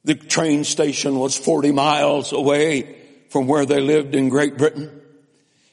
The 0.05 0.14
train 0.14 0.64
station 0.64 1.19
was 1.19 1.37
40 1.37 1.73
miles 1.73 2.33
away 2.33 2.97
from 3.28 3.49
where 3.49 3.66
they 3.66 3.83
lived 3.83 4.14
in 4.14 4.31
Great 4.31 4.57
Britain. 4.57 5.02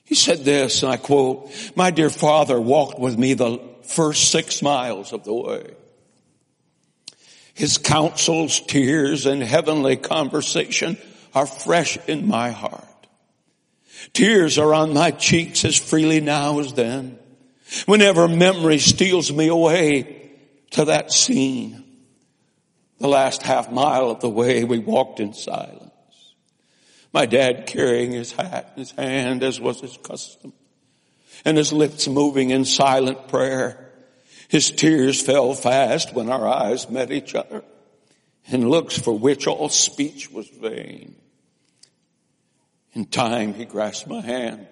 He 0.03 0.15
said 0.15 0.39
this, 0.39 0.83
and 0.83 0.91
I 0.91 0.97
quote, 0.97 1.49
my 1.77 1.91
dear 1.91 2.09
father 2.09 2.59
walked 2.59 2.99
with 2.99 3.17
me 3.17 3.35
the 3.35 3.61
first 3.83 4.31
six 4.31 4.61
miles 4.61 5.13
of 5.13 5.23
the 5.23 5.33
way. 5.33 5.75
His 7.53 7.77
counsels, 7.77 8.59
tears, 8.61 9.25
and 9.25 9.41
heavenly 9.41 9.97
conversation 9.97 10.97
are 11.33 11.45
fresh 11.45 11.97
in 12.07 12.27
my 12.27 12.51
heart. 12.51 12.83
Tears 14.11 14.57
are 14.57 14.73
on 14.73 14.93
my 14.93 15.11
cheeks 15.11 15.63
as 15.63 15.77
freely 15.77 16.19
now 16.19 16.59
as 16.59 16.73
then. 16.73 17.17
Whenever 17.85 18.27
memory 18.27 18.79
steals 18.79 19.31
me 19.31 19.47
away 19.47 20.31
to 20.71 20.85
that 20.85 21.11
scene, 21.11 21.83
the 22.99 23.07
last 23.07 23.43
half 23.43 23.71
mile 23.71 24.09
of 24.11 24.19
the 24.19 24.29
way 24.29 24.63
we 24.63 24.79
walked 24.79 25.19
in 25.19 25.33
silence. 25.33 25.91
My 27.11 27.25
dad 27.25 27.67
carrying 27.67 28.11
his 28.11 28.31
hat 28.31 28.73
in 28.75 28.79
his 28.79 28.91
hand 28.91 29.43
as 29.43 29.59
was 29.59 29.79
his 29.79 29.97
custom 29.97 30.53
and 31.45 31.57
his 31.57 31.71
lips 31.71 32.07
moving 32.07 32.49
in 32.49 32.65
silent 32.65 33.27
prayer. 33.27 33.92
His 34.53 34.69
tears 34.69 35.19
fell 35.19 35.55
fast 35.55 36.13
when 36.13 36.29
our 36.29 36.47
eyes 36.47 36.87
met 36.87 37.11
each 37.11 37.33
other 37.33 37.63
in 38.45 38.69
looks 38.69 38.95
for 38.95 39.17
which 39.17 39.47
all 39.47 39.67
speech 39.67 40.29
was 40.29 40.47
vain. 40.47 41.15
In 42.93 43.05
time 43.05 43.55
he 43.55 43.65
grasped 43.65 44.07
my 44.07 44.21
hand, 44.21 44.67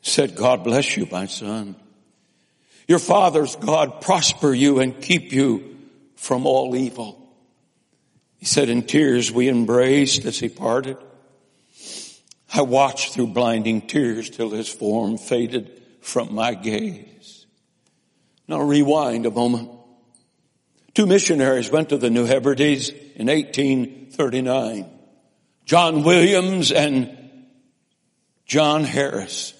said, 0.00 0.36
God 0.36 0.62
bless 0.62 0.96
you, 0.96 1.08
my 1.10 1.26
son. 1.26 1.74
Your 2.86 3.00
father's 3.00 3.56
God 3.56 4.00
prosper 4.00 4.54
you 4.54 4.78
and 4.78 5.02
keep 5.02 5.32
you 5.32 5.76
from 6.14 6.46
all 6.46 6.76
evil. 6.76 7.18
He 8.38 8.46
said 8.46 8.68
in 8.68 8.84
tears 8.84 9.32
we 9.32 9.48
embraced 9.48 10.24
as 10.24 10.38
he 10.38 10.48
parted. 10.48 10.98
I 12.54 12.62
watched 12.62 13.12
through 13.12 13.32
blinding 13.34 13.80
tears 13.88 14.30
till 14.30 14.50
his 14.50 14.68
form 14.68 15.18
faded 15.18 15.82
from 16.00 16.32
my 16.32 16.54
gaze. 16.54 17.08
Now 18.52 18.60
rewind 18.60 19.24
a 19.24 19.30
moment. 19.30 19.70
Two 20.92 21.06
missionaries 21.06 21.70
went 21.70 21.88
to 21.88 21.96
the 21.96 22.10
New 22.10 22.26
Hebrides 22.26 22.90
in 22.90 23.28
1839. 23.28 24.90
John 25.64 26.02
Williams 26.02 26.70
and 26.70 27.16
John 28.44 28.84
Harris. 28.84 29.54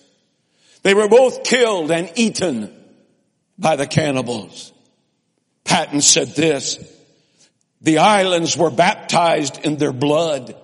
They 0.83 0.93
were 0.93 1.09
both 1.09 1.43
killed 1.43 1.91
and 1.91 2.13
eaten 2.17 2.71
by 3.59 3.77
the 3.77 3.87
cannibals. 3.87 4.75
Paton 5.65 6.03
said 6.03 6.29
this, 6.29 6.79
the 7.81 7.97
islands 7.97 8.59
were 8.59 8.71
baptized 8.71 9.65
in 9.65 9.79
their 9.79 9.95
blood. 9.95 10.55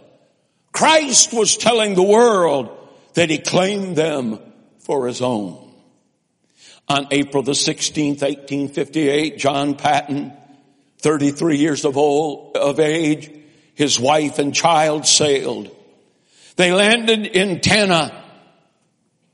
Christ 0.73 1.33
was 1.33 1.57
telling 1.57 1.95
the 1.95 2.03
world 2.03 2.77
that 3.15 3.31
he 3.31 3.39
claimed 3.39 3.97
them 3.97 4.39
for 4.81 5.07
his 5.07 5.23
own. 5.23 5.68
On 6.89 7.07
April 7.11 7.43
the 7.43 7.53
16th, 7.53 8.23
1858, 8.23 9.39
John 9.39 9.75
Paton, 9.75 10.33
33 10.99 11.59
years 11.59 11.85
of 11.85 11.97
old, 11.97 12.57
of 12.57 12.81
age, 12.81 13.31
his 13.75 14.01
wife 14.01 14.39
and 14.39 14.55
child 14.55 15.07
sailed. 15.07 15.75
They 16.57 16.73
landed 16.73 17.27
in 17.27 17.61
Tanna 17.61 18.25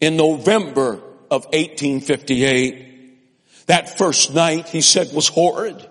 in 0.01 0.17
November 0.17 0.95
of 1.31 1.47
1858. 1.47 3.67
That 3.67 3.97
first 3.97 4.35
night, 4.35 4.69
he 4.69 4.83
said, 4.83 5.15
was 5.15 5.29
horrid. 5.29 5.89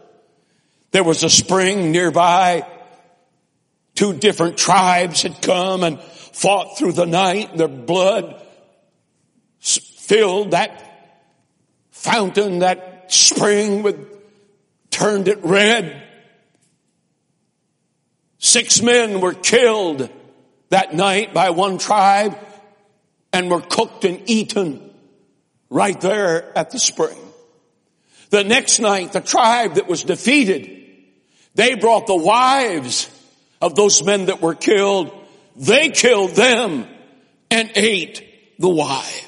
There 0.92 1.04
was 1.04 1.24
a 1.24 1.30
spring 1.30 1.92
nearby. 1.92 2.68
Two 3.96 4.14
different 4.14 4.58
tribes 4.58 5.24
had 5.24 5.42
come 5.42 5.84
and 5.84 6.00
fought 6.00 6.78
through 6.78 6.94
the 6.94 7.08
night. 7.08 7.58
Their 7.58 7.68
blood 7.68 8.40
filled 9.60 10.52
that 10.52 10.93
fountain, 12.04 12.60
that 12.60 13.12
spring 13.12 13.84
with, 13.84 13.98
turned 14.92 15.28
it 15.28 15.44
red. 15.44 16.02
Six 18.38 18.82
men 18.82 19.22
were 19.22 19.34
killed 19.34 20.10
that 20.70 20.94
night 20.94 21.34
by 21.34 21.50
one 21.50 21.78
tribe 21.78 22.38
and 23.32 23.50
were 23.50 23.62
cooked 23.62 24.06
and 24.06 24.22
eaten 24.30 24.92
right 25.70 26.00
there 26.00 26.56
at 26.58 26.72
the 26.72 26.80
spring. 26.80 27.18
The 28.30 28.44
next 28.44 28.80
night, 28.80 29.14
the 29.14 29.22
tribe 29.22 29.76
that 29.76 29.88
was 29.88 30.04
defeated 30.04 30.84
they 31.56 31.76
brought 31.76 32.08
the 32.08 32.16
wives 32.16 33.10
of 33.62 33.76
those 33.76 34.04
men 34.04 34.26
that 34.26 34.42
were 34.42 34.56
killed. 34.56 35.12
They 35.56 35.90
killed 35.90 36.32
them 36.32 36.88
and 37.52 37.72
ate 37.76 38.58
the 38.60 38.70
wives. 38.70 39.28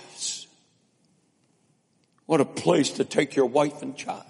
What 2.25 2.41
a 2.41 2.46
place 2.46 2.91
to 2.91 3.05
take 3.05 3.36
your 3.36 3.46
wife 3.46 3.82
and 3.82 3.96
child. 3.96 4.24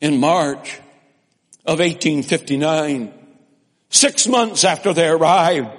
In 0.00 0.20
March 0.20 0.78
of 1.64 1.78
1859, 1.78 3.12
six 3.88 4.28
months 4.28 4.64
after 4.64 4.92
they 4.92 5.08
arrived, 5.08 5.70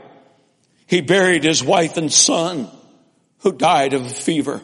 he 0.87 1.01
buried 1.01 1.43
his 1.43 1.63
wife 1.63 1.97
and 1.97 2.11
son 2.11 2.67
who 3.39 3.51
died 3.51 3.93
of 3.93 4.11
fever. 4.11 4.61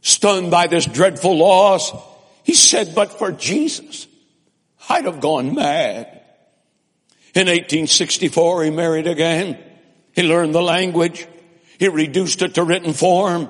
Stunned 0.00 0.50
by 0.50 0.66
this 0.66 0.86
dreadful 0.86 1.36
loss, 1.36 1.92
he 2.44 2.54
said, 2.54 2.94
but 2.94 3.12
for 3.18 3.32
Jesus, 3.32 4.06
I'd 4.88 5.06
have 5.06 5.20
gone 5.20 5.54
mad. 5.54 6.06
In 7.34 7.46
1864, 7.46 8.64
he 8.64 8.70
married 8.70 9.06
again. 9.06 9.58
He 10.12 10.22
learned 10.22 10.54
the 10.54 10.62
language. 10.62 11.26
He 11.78 11.88
reduced 11.88 12.42
it 12.42 12.54
to 12.54 12.64
written 12.64 12.92
form 12.92 13.48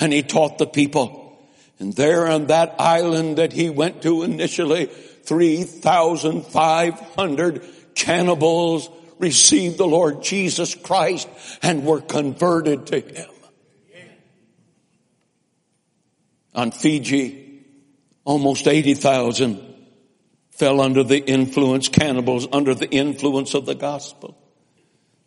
and 0.00 0.12
he 0.12 0.22
taught 0.22 0.58
the 0.58 0.66
people. 0.66 1.38
And 1.78 1.94
there 1.94 2.28
on 2.28 2.46
that 2.46 2.74
island 2.78 3.38
that 3.38 3.52
he 3.52 3.70
went 3.70 4.02
to 4.02 4.24
initially, 4.24 4.86
3,500 4.86 7.64
cannibals 7.94 8.88
received 9.18 9.78
the 9.78 9.86
Lord 9.86 10.22
Jesus 10.22 10.74
Christ 10.74 11.28
and 11.62 11.84
were 11.84 12.00
converted 12.00 12.88
to 12.88 12.98
him. 13.00 13.30
On 16.54 16.70
Fiji, 16.72 17.62
almost 18.24 18.66
80,000 18.66 19.60
fell 20.50 20.80
under 20.80 21.04
the 21.04 21.18
influence, 21.18 21.88
cannibals 21.88 22.48
under 22.52 22.74
the 22.74 22.90
influence 22.90 23.54
of 23.54 23.64
the 23.64 23.76
gospel. 23.76 24.36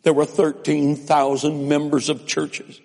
There 0.02 0.12
were 0.12 0.26
13,000 0.26 1.68
members 1.68 2.10
of 2.10 2.26
churches. 2.26 2.78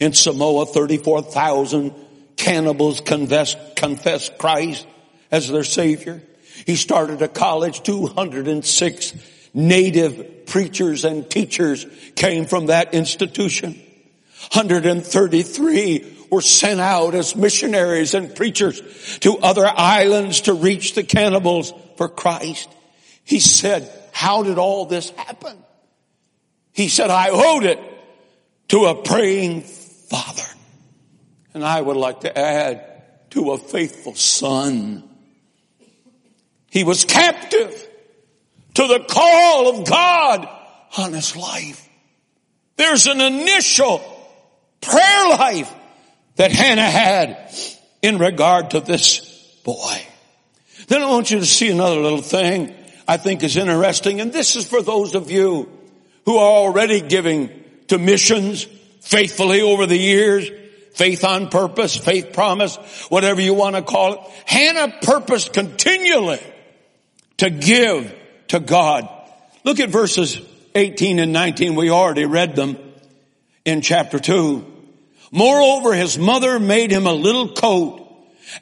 In 0.00 0.12
Samoa, 0.12 0.66
34,000 0.66 1.94
cannibals 2.36 3.00
confessed, 3.00 3.58
confessed 3.76 4.38
Christ 4.38 4.86
as 5.30 5.48
their 5.48 5.64
savior. 5.64 6.22
He 6.66 6.76
started 6.76 7.22
a 7.22 7.28
college, 7.28 7.82
206 7.82 9.14
native 9.54 10.46
preachers 10.46 11.04
and 11.04 11.28
teachers 11.30 11.86
came 12.16 12.44
from 12.46 12.66
that 12.66 12.94
institution. 12.94 13.80
133 14.52 16.26
were 16.30 16.40
sent 16.40 16.80
out 16.80 17.14
as 17.14 17.36
missionaries 17.36 18.14
and 18.14 18.34
preachers 18.34 19.18
to 19.20 19.38
other 19.38 19.66
islands 19.66 20.42
to 20.42 20.54
reach 20.54 20.94
the 20.94 21.04
cannibals 21.04 21.72
for 21.96 22.08
Christ. 22.08 22.68
He 23.24 23.40
said, 23.40 23.90
how 24.12 24.42
did 24.42 24.58
all 24.58 24.86
this 24.86 25.10
happen? 25.10 25.56
He 26.72 26.88
said, 26.88 27.10
I 27.10 27.28
owed 27.30 27.64
it 27.64 27.78
to 28.68 28.86
a 28.86 29.02
praying 29.02 29.64
father. 30.08 30.48
And 31.52 31.64
I 31.64 31.80
would 31.80 31.96
like 31.96 32.20
to 32.20 32.36
add 32.36 33.30
to 33.30 33.52
a 33.52 33.58
faithful 33.58 34.14
son. 34.14 35.08
He 36.70 36.84
was 36.84 37.04
captive 37.04 37.88
to 38.74 38.86
the 38.86 39.04
call 39.08 39.78
of 39.78 39.88
God 39.88 40.48
on 40.98 41.12
his 41.12 41.36
life. 41.36 41.88
There's 42.76 43.06
an 43.06 43.20
initial 43.20 43.98
prayer 44.80 45.28
life 45.30 45.72
that 46.36 46.50
Hannah 46.50 46.82
had 46.82 47.52
in 48.02 48.18
regard 48.18 48.70
to 48.70 48.80
this 48.80 49.20
boy. 49.64 50.02
Then 50.88 51.02
I 51.02 51.06
want 51.06 51.30
you 51.30 51.38
to 51.38 51.46
see 51.46 51.70
another 51.70 51.96
little 51.96 52.22
thing 52.22 52.74
I 53.06 53.16
think 53.16 53.42
is 53.42 53.56
interesting, 53.56 54.20
and 54.20 54.32
this 54.32 54.56
is 54.56 54.66
for 54.66 54.82
those 54.82 55.14
of 55.14 55.30
you 55.30 55.70
who 56.24 56.36
are 56.36 56.50
already 56.50 57.00
giving 57.00 57.50
to 57.88 57.98
missions 57.98 58.66
faithfully 59.04 59.60
over 59.60 59.86
the 59.86 59.96
years, 59.96 60.50
faith 60.94 61.24
on 61.24 61.48
purpose, 61.48 61.96
faith 61.96 62.32
promise, 62.32 62.76
whatever 63.08 63.40
you 63.40 63.54
want 63.54 63.76
to 63.76 63.82
call 63.82 64.14
it. 64.14 64.20
Hannah 64.46 64.94
purposed 65.02 65.52
continually 65.52 66.40
to 67.36 67.50
give 67.50 68.14
to 68.48 68.60
God. 68.60 69.08
Look 69.62 69.78
at 69.78 69.90
verses 69.90 70.40
18 70.74 71.18
and 71.18 71.32
19. 71.32 71.74
We 71.74 71.90
already 71.90 72.24
read 72.24 72.56
them 72.56 72.76
in 73.64 73.82
chapter 73.82 74.18
2. 74.18 74.72
Moreover, 75.30 75.92
his 75.94 76.16
mother 76.16 76.58
made 76.58 76.90
him 76.90 77.06
a 77.06 77.12
little 77.12 77.54
coat 77.54 78.00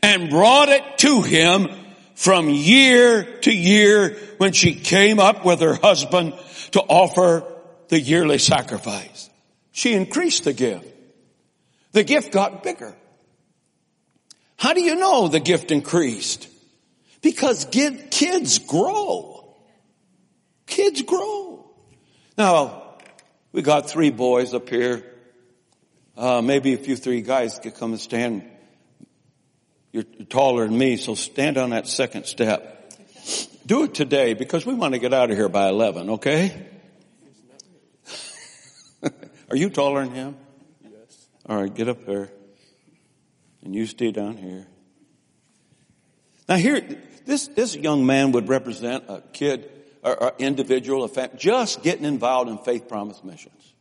and 0.02 0.30
brought 0.30 0.68
it 0.68 0.98
to 0.98 1.22
him 1.22 1.68
from 2.14 2.48
year 2.48 3.24
to 3.40 3.52
year 3.52 4.16
when 4.38 4.52
she 4.52 4.74
came 4.74 5.20
up 5.20 5.44
with 5.44 5.60
her 5.60 5.74
husband 5.74 6.34
to 6.72 6.80
offer 6.80 7.44
the 7.88 8.00
yearly 8.00 8.38
sacrifice. 8.38 9.28
She 9.72 9.94
increased 9.94 10.44
the 10.44 10.52
gift. 10.52 10.86
The 11.92 12.04
gift 12.04 12.32
got 12.32 12.62
bigger. 12.62 12.94
How 14.56 14.74
do 14.74 14.80
you 14.80 14.94
know 14.94 15.28
the 15.28 15.40
gift 15.40 15.70
increased? 15.70 16.48
Because 17.20 17.64
kids 17.64 18.58
grow. 18.60 19.56
Kids 20.66 21.02
grow. 21.02 21.70
Now, 22.38 22.82
we 23.52 23.62
got 23.62 23.90
three 23.90 24.10
boys 24.10 24.54
up 24.54 24.68
here. 24.68 25.04
Uh, 26.16 26.42
maybe 26.42 26.74
a 26.74 26.78
few 26.78 26.96
three 26.96 27.22
guys 27.22 27.58
could 27.58 27.74
come 27.74 27.92
and 27.92 28.00
stand. 28.00 28.44
You're 29.92 30.04
taller 30.04 30.66
than 30.66 30.76
me, 30.76 30.96
so 30.96 31.14
stand 31.14 31.58
on 31.58 31.70
that 31.70 31.86
second 31.86 32.26
step. 32.26 32.92
Do 33.66 33.84
it 33.84 33.94
today 33.94 34.34
because 34.34 34.66
we 34.66 34.74
want 34.74 34.94
to 34.94 34.98
get 34.98 35.12
out 35.12 35.30
of 35.30 35.36
here 35.36 35.48
by 35.48 35.68
11, 35.68 36.10
okay? 36.10 36.66
Are 39.52 39.56
you 39.56 39.68
taller 39.68 40.02
than 40.02 40.14
him? 40.14 40.36
Yes. 40.82 41.28
All 41.46 41.60
right, 41.60 41.72
get 41.72 41.86
up 41.86 42.06
there. 42.06 42.30
And 43.62 43.74
you 43.74 43.84
stay 43.84 44.10
down 44.10 44.38
here. 44.38 44.66
Now 46.48 46.56
here, 46.56 46.80
this, 47.26 47.48
this 47.48 47.76
young 47.76 48.06
man 48.06 48.32
would 48.32 48.48
represent 48.48 49.04
a 49.08 49.22
kid, 49.34 49.70
or, 50.02 50.22
or 50.22 50.32
individual, 50.38 51.04
a 51.04 51.08
family, 51.08 51.36
just 51.36 51.82
getting 51.82 52.06
involved 52.06 52.50
in 52.50 52.56
faith 52.56 52.88
promise 52.88 53.22
missions. 53.22 53.74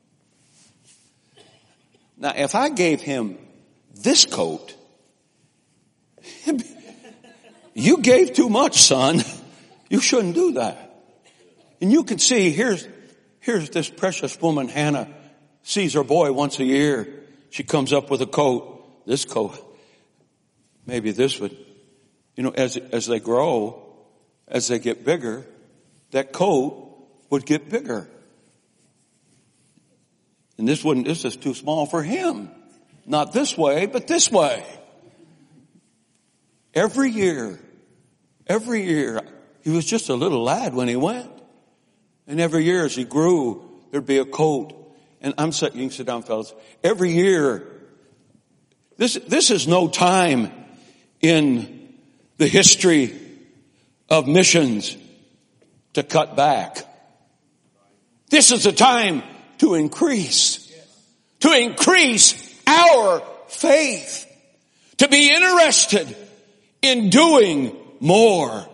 Now 2.18 2.34
if 2.36 2.54
I 2.54 2.68
gave 2.68 3.00
him 3.00 3.38
this 3.96 4.26
coat, 4.26 4.76
you 7.74 8.00
gave 8.00 8.34
too 8.34 8.50
much, 8.50 8.82
son. 8.82 9.22
You 9.90 10.02
shouldn't 10.02 10.36
do 10.36 10.52
that. 10.54 11.06
And 11.80 11.94
you 11.94 12.04
can 12.04 12.20
see, 12.20 12.52
here's, 12.52 12.86
here's 13.40 13.70
this 13.70 13.90
precious 13.90 14.40
woman, 14.42 14.68
Hannah, 14.68 15.08
sees 15.64 15.94
her 15.94 16.04
boy 16.04 16.32
once 16.32 16.60
a 16.60 16.66
year. 16.66 17.08
She 17.50 17.64
comes 17.64 17.94
up 17.94 18.10
with 18.10 18.22
a 18.22 18.26
coat, 18.26 19.06
this 19.06 19.26
coat. 19.26 19.58
Maybe 20.86 21.12
this 21.12 21.40
would, 21.40 21.56
you 22.36 22.44
know, 22.44 22.52
as, 22.52 22.78
as 22.78 23.08
they 23.08 23.20
grow, 23.20 23.82
as 24.48 24.68
they 24.68 24.80
get 24.80 25.06
bigger, 25.06 25.46
that 26.12 26.32
coat 26.32 26.98
would 27.30 27.46
get 27.46 27.70
bigger. 27.70 28.10
And 30.58 30.68
this 30.68 30.84
wouldn't, 30.84 31.08
this 31.08 31.26
is 31.26 31.36
too 31.36 31.54
small 31.54 31.86
for 31.86 32.04
him. 32.04 32.50
Not 33.06 33.34
this 33.34 33.58
way, 33.58 33.88
but 33.88 34.08
this 34.08 34.32
way. 34.32 34.66
Every 36.74 37.10
year, 37.10 37.60
every 38.48 38.84
year, 38.84 39.22
he 39.64 39.70
was 39.70 39.86
just 39.86 40.10
a 40.10 40.14
little 40.14 40.44
lad 40.44 40.74
when 40.74 40.88
he 40.88 40.96
went. 40.96 41.32
And 42.28 42.40
every 42.40 42.64
year 42.64 42.86
as 42.86 42.96
he 42.96 43.04
grew, 43.04 43.70
there'd 43.92 44.06
be 44.06 44.20
a 44.20 44.26
coat. 44.26 44.74
And 45.22 45.36
I'm 45.38 45.52
saying, 45.52 45.74
you 45.76 45.82
can 45.82 45.92
sit 45.92 46.08
down 46.08 46.24
fellas. 46.24 46.54
Every 46.84 47.12
year, 47.12 47.68
this, 48.98 49.14
this 49.28 49.52
is 49.52 49.68
no 49.68 49.88
time 49.88 50.52
in 51.22 51.94
the 52.38 52.48
history 52.48 53.20
of 54.10 54.28
missions 54.28 54.98
to 55.94 56.04
cut 56.04 56.36
back. 56.36 56.78
This 58.30 58.52
is 58.52 58.66
a 58.66 58.72
time 58.72 59.24
to 59.60 59.76
increase, 59.76 60.72
to 61.42 61.52
increase 61.52 62.60
our 62.66 63.22
faith, 63.48 64.26
to 64.98 65.08
be 65.08 65.32
interested 65.32 66.16
in 66.82 67.10
doing 67.10 67.76
more. 68.00 68.66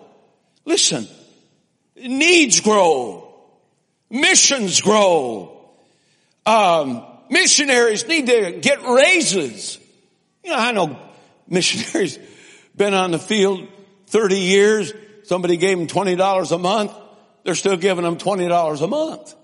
Listen, 0.64 1.08
needs 1.96 2.62
grow, 2.62 3.34
missions 4.10 4.80
grow, 4.80 5.57
um, 6.48 7.04
missionaries 7.30 8.08
need 8.08 8.28
to 8.28 8.60
get 8.62 8.82
raises. 8.84 9.78
You 10.44 10.52
know, 10.52 10.58
I 10.58 10.72
know 10.72 11.00
missionaries 11.48 12.18
been 12.76 12.94
on 12.94 13.12
the 13.12 13.20
field 13.20 13.68
30 14.08 14.38
years. 14.38 14.94
Somebody 15.24 15.58
gave 15.58 15.78
them 15.78 15.88
$20 15.88 16.52
a 16.52 16.58
month. 16.58 16.94
They're 17.44 17.56
still 17.56 17.78
giving 17.78 18.04
them 18.04 18.18
$20 18.18 18.82
a 18.82 18.88
month. 18.88 19.36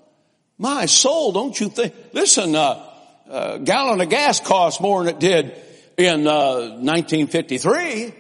My 0.58 0.86
soul, 0.86 1.34
don't 1.34 1.60
you 1.60 1.70
think? 1.70 1.94
Listen, 2.14 2.56
uh, 2.56 2.90
a 3.30 3.60
gallon 3.60 4.00
of 4.00 4.10
gas 4.10 4.40
costs 4.40 4.80
more 4.80 5.04
than 5.04 5.16
it 5.16 5.20
did 5.20 5.54
in 5.98 6.28
uh, 6.28 6.78
1953. 6.80 8.14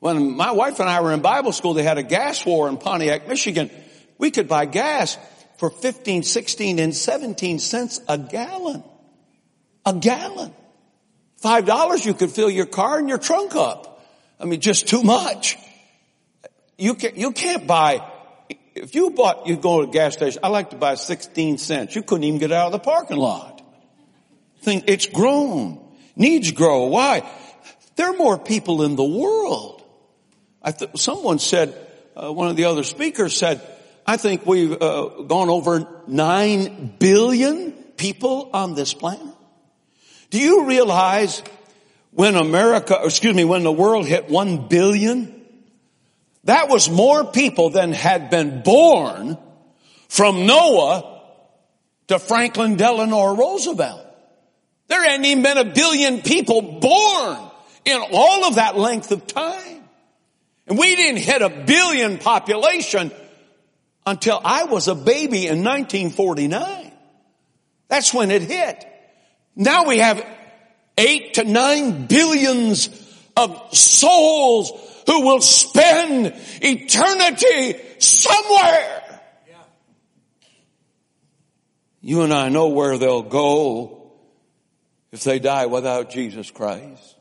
When 0.00 0.36
my 0.36 0.50
wife 0.50 0.80
and 0.80 0.88
I 0.88 1.00
were 1.00 1.12
in 1.12 1.20
Bible 1.20 1.52
school, 1.52 1.74
they 1.74 1.84
had 1.84 1.98
a 1.98 2.02
gas 2.02 2.44
war 2.44 2.68
in 2.68 2.78
Pontiac, 2.78 3.28
Michigan. 3.28 3.70
We 4.18 4.32
could 4.32 4.48
buy 4.48 4.66
gas 4.66 5.16
for 5.62 5.70
15, 5.70 6.24
16, 6.24 6.80
and 6.80 6.92
17 6.92 7.60
cents 7.60 8.00
a 8.08 8.18
gallon. 8.18 8.82
A 9.86 9.94
gallon. 9.94 10.52
Five 11.36 11.66
dollars 11.66 12.04
you 12.04 12.14
could 12.14 12.32
fill 12.32 12.50
your 12.50 12.66
car 12.66 12.98
and 12.98 13.08
your 13.08 13.18
trunk 13.18 13.54
up. 13.54 14.04
I 14.40 14.44
mean, 14.44 14.60
just 14.60 14.88
too 14.88 15.04
much. 15.04 15.56
You 16.76 16.94
can't, 16.94 17.16
you 17.16 17.30
can't 17.30 17.64
buy, 17.64 18.04
if 18.74 18.96
you 18.96 19.10
bought, 19.10 19.46
you 19.46 19.54
go 19.56 19.82
to 19.82 19.88
a 19.88 19.92
gas 19.92 20.14
station, 20.14 20.40
I 20.42 20.48
like 20.48 20.70
to 20.70 20.76
buy 20.76 20.96
16 20.96 21.58
cents. 21.58 21.94
You 21.94 22.02
couldn't 22.02 22.24
even 22.24 22.40
get 22.40 22.50
out 22.50 22.66
of 22.66 22.72
the 22.72 22.80
parking 22.80 23.18
lot. 23.18 23.62
Think, 24.62 24.86
it's 24.88 25.06
grown. 25.06 25.78
Needs 26.16 26.50
grow. 26.50 26.86
Why? 26.86 27.22
There 27.94 28.10
are 28.10 28.16
more 28.16 28.36
people 28.36 28.82
in 28.82 28.96
the 28.96 29.04
world. 29.04 29.84
Th- 30.76 30.90
someone 30.96 31.38
said, 31.38 31.72
uh, 32.16 32.32
one 32.32 32.48
of 32.48 32.56
the 32.56 32.64
other 32.64 32.82
speakers 32.82 33.36
said, 33.36 33.60
I 34.06 34.16
think 34.16 34.46
we've 34.46 34.72
uh, 34.72 35.22
gone 35.22 35.48
over 35.48 35.88
nine 36.06 36.94
billion 36.98 37.72
people 37.96 38.50
on 38.52 38.74
this 38.74 38.94
planet. 38.94 39.26
Do 40.30 40.38
you 40.38 40.66
realize 40.66 41.42
when 42.10 42.34
America, 42.34 42.98
excuse 43.04 43.34
me, 43.34 43.44
when 43.44 43.62
the 43.62 43.72
world 43.72 44.06
hit 44.06 44.28
one 44.28 44.68
billion, 44.68 45.44
that 46.44 46.68
was 46.68 46.90
more 46.90 47.24
people 47.24 47.70
than 47.70 47.92
had 47.92 48.30
been 48.30 48.62
born 48.62 49.38
from 50.08 50.46
Noah 50.46 51.20
to 52.08 52.18
Franklin 52.18 52.76
Delano 52.76 53.34
Roosevelt. 53.34 54.04
There 54.88 55.02
hadn't 55.02 55.24
even 55.24 55.42
been 55.42 55.58
a 55.58 55.64
billion 55.64 56.20
people 56.20 56.60
born 56.80 57.38
in 57.84 58.02
all 58.12 58.44
of 58.44 58.56
that 58.56 58.76
length 58.76 59.10
of 59.12 59.26
time. 59.26 59.82
And 60.66 60.78
we 60.78 60.94
didn't 60.96 61.22
hit 61.22 61.40
a 61.40 61.48
billion 61.48 62.18
population 62.18 63.10
until 64.06 64.40
I 64.44 64.64
was 64.64 64.88
a 64.88 64.94
baby 64.94 65.46
in 65.46 65.62
1949. 65.64 66.92
That's 67.88 68.12
when 68.12 68.30
it 68.30 68.42
hit. 68.42 68.86
Now 69.54 69.86
we 69.86 69.98
have 69.98 70.24
eight 70.96 71.34
to 71.34 71.44
nine 71.44 72.06
billions 72.06 72.88
of 73.36 73.74
souls 73.76 74.72
who 75.06 75.26
will 75.26 75.40
spend 75.40 76.34
eternity 76.60 77.80
somewhere. 77.98 79.20
You 82.00 82.22
and 82.22 82.34
I 82.34 82.48
know 82.48 82.68
where 82.68 82.98
they'll 82.98 83.22
go 83.22 84.12
if 85.12 85.22
they 85.22 85.38
die 85.38 85.66
without 85.66 86.10
Jesus 86.10 86.50
Christ. 86.50 87.16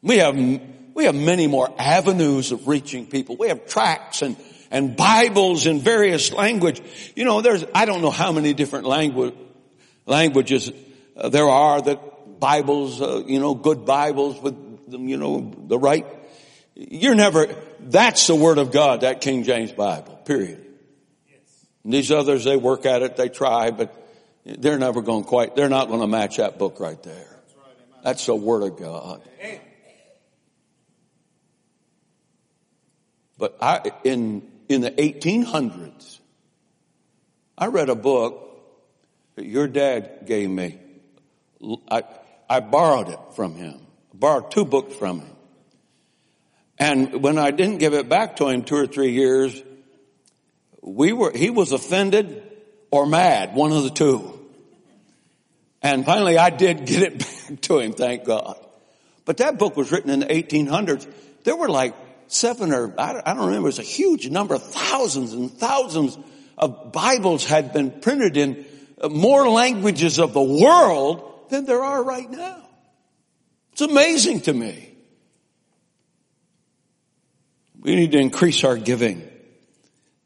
We 0.00 0.18
have 0.18 0.36
we 0.94 1.04
have 1.04 1.14
many 1.14 1.46
more 1.46 1.72
avenues 1.78 2.52
of 2.52 2.68
reaching 2.68 3.06
people. 3.06 3.36
We 3.36 3.48
have 3.48 3.66
tracts 3.66 4.22
and, 4.22 4.36
and 4.72 4.96
Bibles 4.96 5.66
in 5.66 5.78
various 5.78 6.32
language. 6.32 6.82
You 7.14 7.24
know, 7.24 7.42
there's, 7.42 7.64
I 7.74 7.84
don't 7.84 8.00
know 8.00 8.10
how 8.10 8.32
many 8.32 8.54
different 8.54 8.86
language, 8.86 9.34
languages 10.06 10.72
uh, 11.14 11.28
there 11.28 11.48
are 11.48 11.80
that 11.82 12.40
Bibles, 12.40 13.00
uh, 13.00 13.22
you 13.26 13.38
know, 13.38 13.54
good 13.54 13.84
Bibles 13.84 14.40
with, 14.40 14.56
you 14.88 15.18
know, 15.18 15.52
the 15.66 15.78
right. 15.78 16.06
You're 16.74 17.14
never, 17.14 17.54
that's 17.80 18.26
the 18.26 18.34
Word 18.34 18.56
of 18.56 18.72
God, 18.72 19.02
that 19.02 19.20
King 19.20 19.44
James 19.44 19.70
Bible, 19.72 20.16
period. 20.24 20.64
Yes. 21.28 21.66
these 21.84 22.10
others, 22.10 22.44
they 22.44 22.56
work 22.56 22.86
at 22.86 23.02
it, 23.02 23.16
they 23.16 23.28
try, 23.28 23.70
but 23.70 23.94
they're 24.44 24.78
never 24.78 25.02
going 25.02 25.24
quite, 25.24 25.54
they're 25.54 25.68
not 25.68 25.88
going 25.88 26.00
to 26.00 26.06
match 26.06 26.38
that 26.38 26.58
book 26.58 26.80
right 26.80 27.00
there. 27.02 27.14
That's, 27.14 27.56
right, 27.56 28.02
that's 28.02 28.26
the 28.26 28.34
Word 28.34 28.62
of 28.62 28.78
God. 28.78 29.20
But 33.38 33.58
I, 33.60 33.90
in, 34.04 34.51
in 34.68 34.80
the 34.80 34.90
1800s, 34.90 36.18
I 37.56 37.66
read 37.66 37.88
a 37.88 37.94
book 37.94 38.42
that 39.36 39.46
your 39.46 39.68
dad 39.68 40.24
gave 40.26 40.50
me. 40.50 40.78
I, 41.90 42.02
I 42.48 42.60
borrowed 42.60 43.08
it 43.08 43.18
from 43.34 43.54
him. 43.54 43.74
I 44.12 44.16
borrowed 44.16 44.50
two 44.50 44.64
books 44.64 44.94
from 44.96 45.20
him. 45.20 45.36
And 46.78 47.22
when 47.22 47.38
I 47.38 47.50
didn't 47.50 47.78
give 47.78 47.94
it 47.94 48.08
back 48.08 48.36
to 48.36 48.48
him 48.48 48.64
two 48.64 48.76
or 48.76 48.86
three 48.86 49.12
years, 49.12 49.62
we 50.80 51.12
were, 51.12 51.32
he 51.32 51.50
was 51.50 51.72
offended 51.72 52.42
or 52.90 53.06
mad, 53.06 53.54
one 53.54 53.72
of 53.72 53.84
the 53.84 53.90
two. 53.90 54.40
And 55.80 56.04
finally 56.04 56.38
I 56.38 56.50
did 56.50 56.86
get 56.86 57.02
it 57.02 57.18
back 57.48 57.60
to 57.62 57.78
him, 57.78 57.92
thank 57.92 58.24
God. 58.24 58.58
But 59.24 59.36
that 59.36 59.58
book 59.58 59.76
was 59.76 59.92
written 59.92 60.10
in 60.10 60.20
the 60.20 60.26
1800s. 60.26 61.06
There 61.44 61.56
were 61.56 61.68
like 61.68 61.94
seven 62.32 62.72
or 62.72 62.94
I 62.98 63.12
don't 63.12 63.46
remember, 63.46 63.58
it 63.58 63.62
was 63.62 63.78
a 63.78 63.82
huge 63.82 64.28
number, 64.28 64.58
thousands 64.58 65.32
and 65.32 65.50
thousands 65.50 66.18
of 66.56 66.92
Bibles 66.92 67.44
had 67.44 67.72
been 67.72 67.90
printed 67.90 68.36
in 68.36 68.64
uh, 69.00 69.08
more 69.08 69.48
languages 69.48 70.18
of 70.18 70.32
the 70.32 70.42
world 70.42 71.50
than 71.50 71.64
there 71.66 71.82
are 71.82 72.02
right 72.02 72.30
now. 72.30 72.62
It's 73.72 73.82
amazing 73.82 74.42
to 74.42 74.52
me. 74.52 74.94
We 77.80 77.96
need 77.96 78.12
to 78.12 78.18
increase 78.18 78.64
our 78.64 78.76
giving 78.76 79.28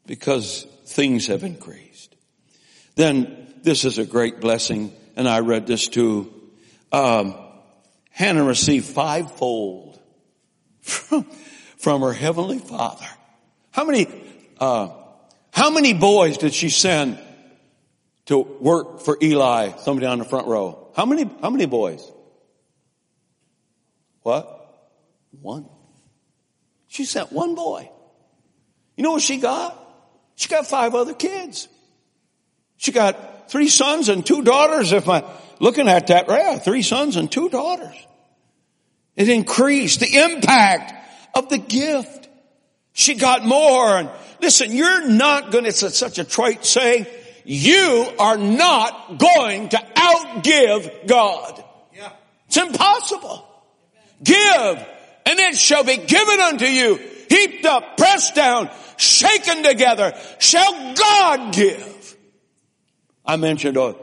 because 0.05 0.67
things 0.85 1.27
have 1.27 1.43
increased. 1.43 2.15
Then 2.95 3.47
this 3.63 3.83
is 3.83 3.97
a 3.97 4.05
great 4.05 4.39
blessing, 4.39 4.93
and 5.15 5.27
I 5.27 5.39
read 5.39 5.65
this 5.65 5.87
too. 5.87 6.31
Um, 6.91 7.35
Hannah 8.11 8.43
received 8.43 8.85
fivefold 8.85 9.99
from, 10.81 11.25
from 11.77 12.01
her 12.01 12.13
heavenly 12.13 12.59
father. 12.59 13.07
How 13.71 13.85
many, 13.85 14.07
uh, 14.59 14.89
how 15.51 15.69
many 15.69 15.93
boys 15.93 16.37
did 16.37 16.53
she 16.53 16.69
send 16.69 17.19
to 18.27 18.39
work 18.39 18.99
for 19.01 19.17
Eli, 19.21 19.71
somebody 19.77 20.05
on 20.05 20.19
the 20.19 20.25
front 20.25 20.47
row. 20.47 20.89
How 20.95 21.05
many, 21.05 21.29
how 21.41 21.49
many 21.49 21.65
boys? 21.65 22.05
What? 24.21 24.53
One. 25.41 25.67
She 26.87 27.05
sent 27.05 27.31
one 27.31 27.55
boy. 27.55 27.89
You 28.95 29.03
know 29.03 29.11
what 29.11 29.21
she 29.21 29.37
got? 29.37 29.77
She 30.35 30.49
got 30.49 30.67
five 30.67 30.93
other 30.93 31.13
kids. 31.13 31.69
She 32.75 32.91
got 32.91 33.49
three 33.49 33.69
sons 33.69 34.09
and 34.09 34.25
two 34.25 34.41
daughters. 34.41 34.91
If 34.91 35.07
I'm 35.07 35.23
looking 35.59 35.87
at 35.87 36.07
that, 36.07 36.27
yeah, 36.27 36.59
three 36.59 36.81
sons 36.81 37.15
and 37.15 37.31
two 37.31 37.47
daughters. 37.49 37.95
It 39.15 39.29
increased 39.29 40.01
the 40.01 40.17
impact 40.17 40.93
of 41.37 41.49
the 41.49 41.57
gift. 41.57 42.29
She 42.93 43.15
got 43.15 43.45
more. 43.45 43.97
And 43.97 44.09
listen, 44.41 44.71
you're 44.71 45.07
not 45.07 45.51
going 45.51 45.63
to, 45.63 45.69
it's 45.69 45.97
such 45.97 46.19
a 46.19 46.23
trite 46.23 46.65
saying, 46.65 47.05
you 47.45 48.11
are 48.19 48.37
not 48.37 49.17
going 49.17 49.69
to 49.69 49.77
outgive 49.77 51.07
God. 51.07 51.63
Yeah. 51.95 52.11
It's 52.47 52.57
impossible. 52.57 53.47
Give 54.23 54.85
and 55.27 55.39
it 55.39 55.57
shall 55.57 55.83
be 55.83 55.97
given 55.97 56.39
unto 56.39 56.65
you. 56.65 56.95
Heaped 57.29 57.65
up, 57.65 57.97
pressed 57.97 58.33
down, 58.33 58.69
shaken 58.95 59.61
together, 59.63 60.13
shall 60.39 60.95
God 60.95 61.53
give. 61.53 62.15
I 63.25 63.35
mentioned, 63.35 63.77
uh, 63.77 63.93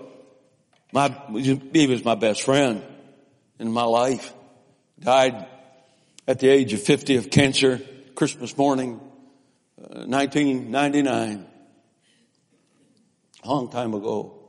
my, 0.93 1.17
he 1.33 1.87
was 1.87 2.05
my 2.05 2.15
best 2.15 2.43
friend 2.43 2.83
in 3.59 3.73
my 3.73 3.85
life. 3.85 4.35
Died 5.01 5.47
at 6.27 6.39
the 6.39 6.49
age 6.49 6.73
of 6.73 6.83
50 6.83 7.17
of 7.17 7.31
cancer, 7.31 7.81
Christmas 8.15 8.57
morning, 8.57 9.01
uh, 9.79 10.05
1999. 10.07 11.47
A 13.43 13.49
long 13.49 13.71
time 13.71 13.93
ago. 13.93 14.41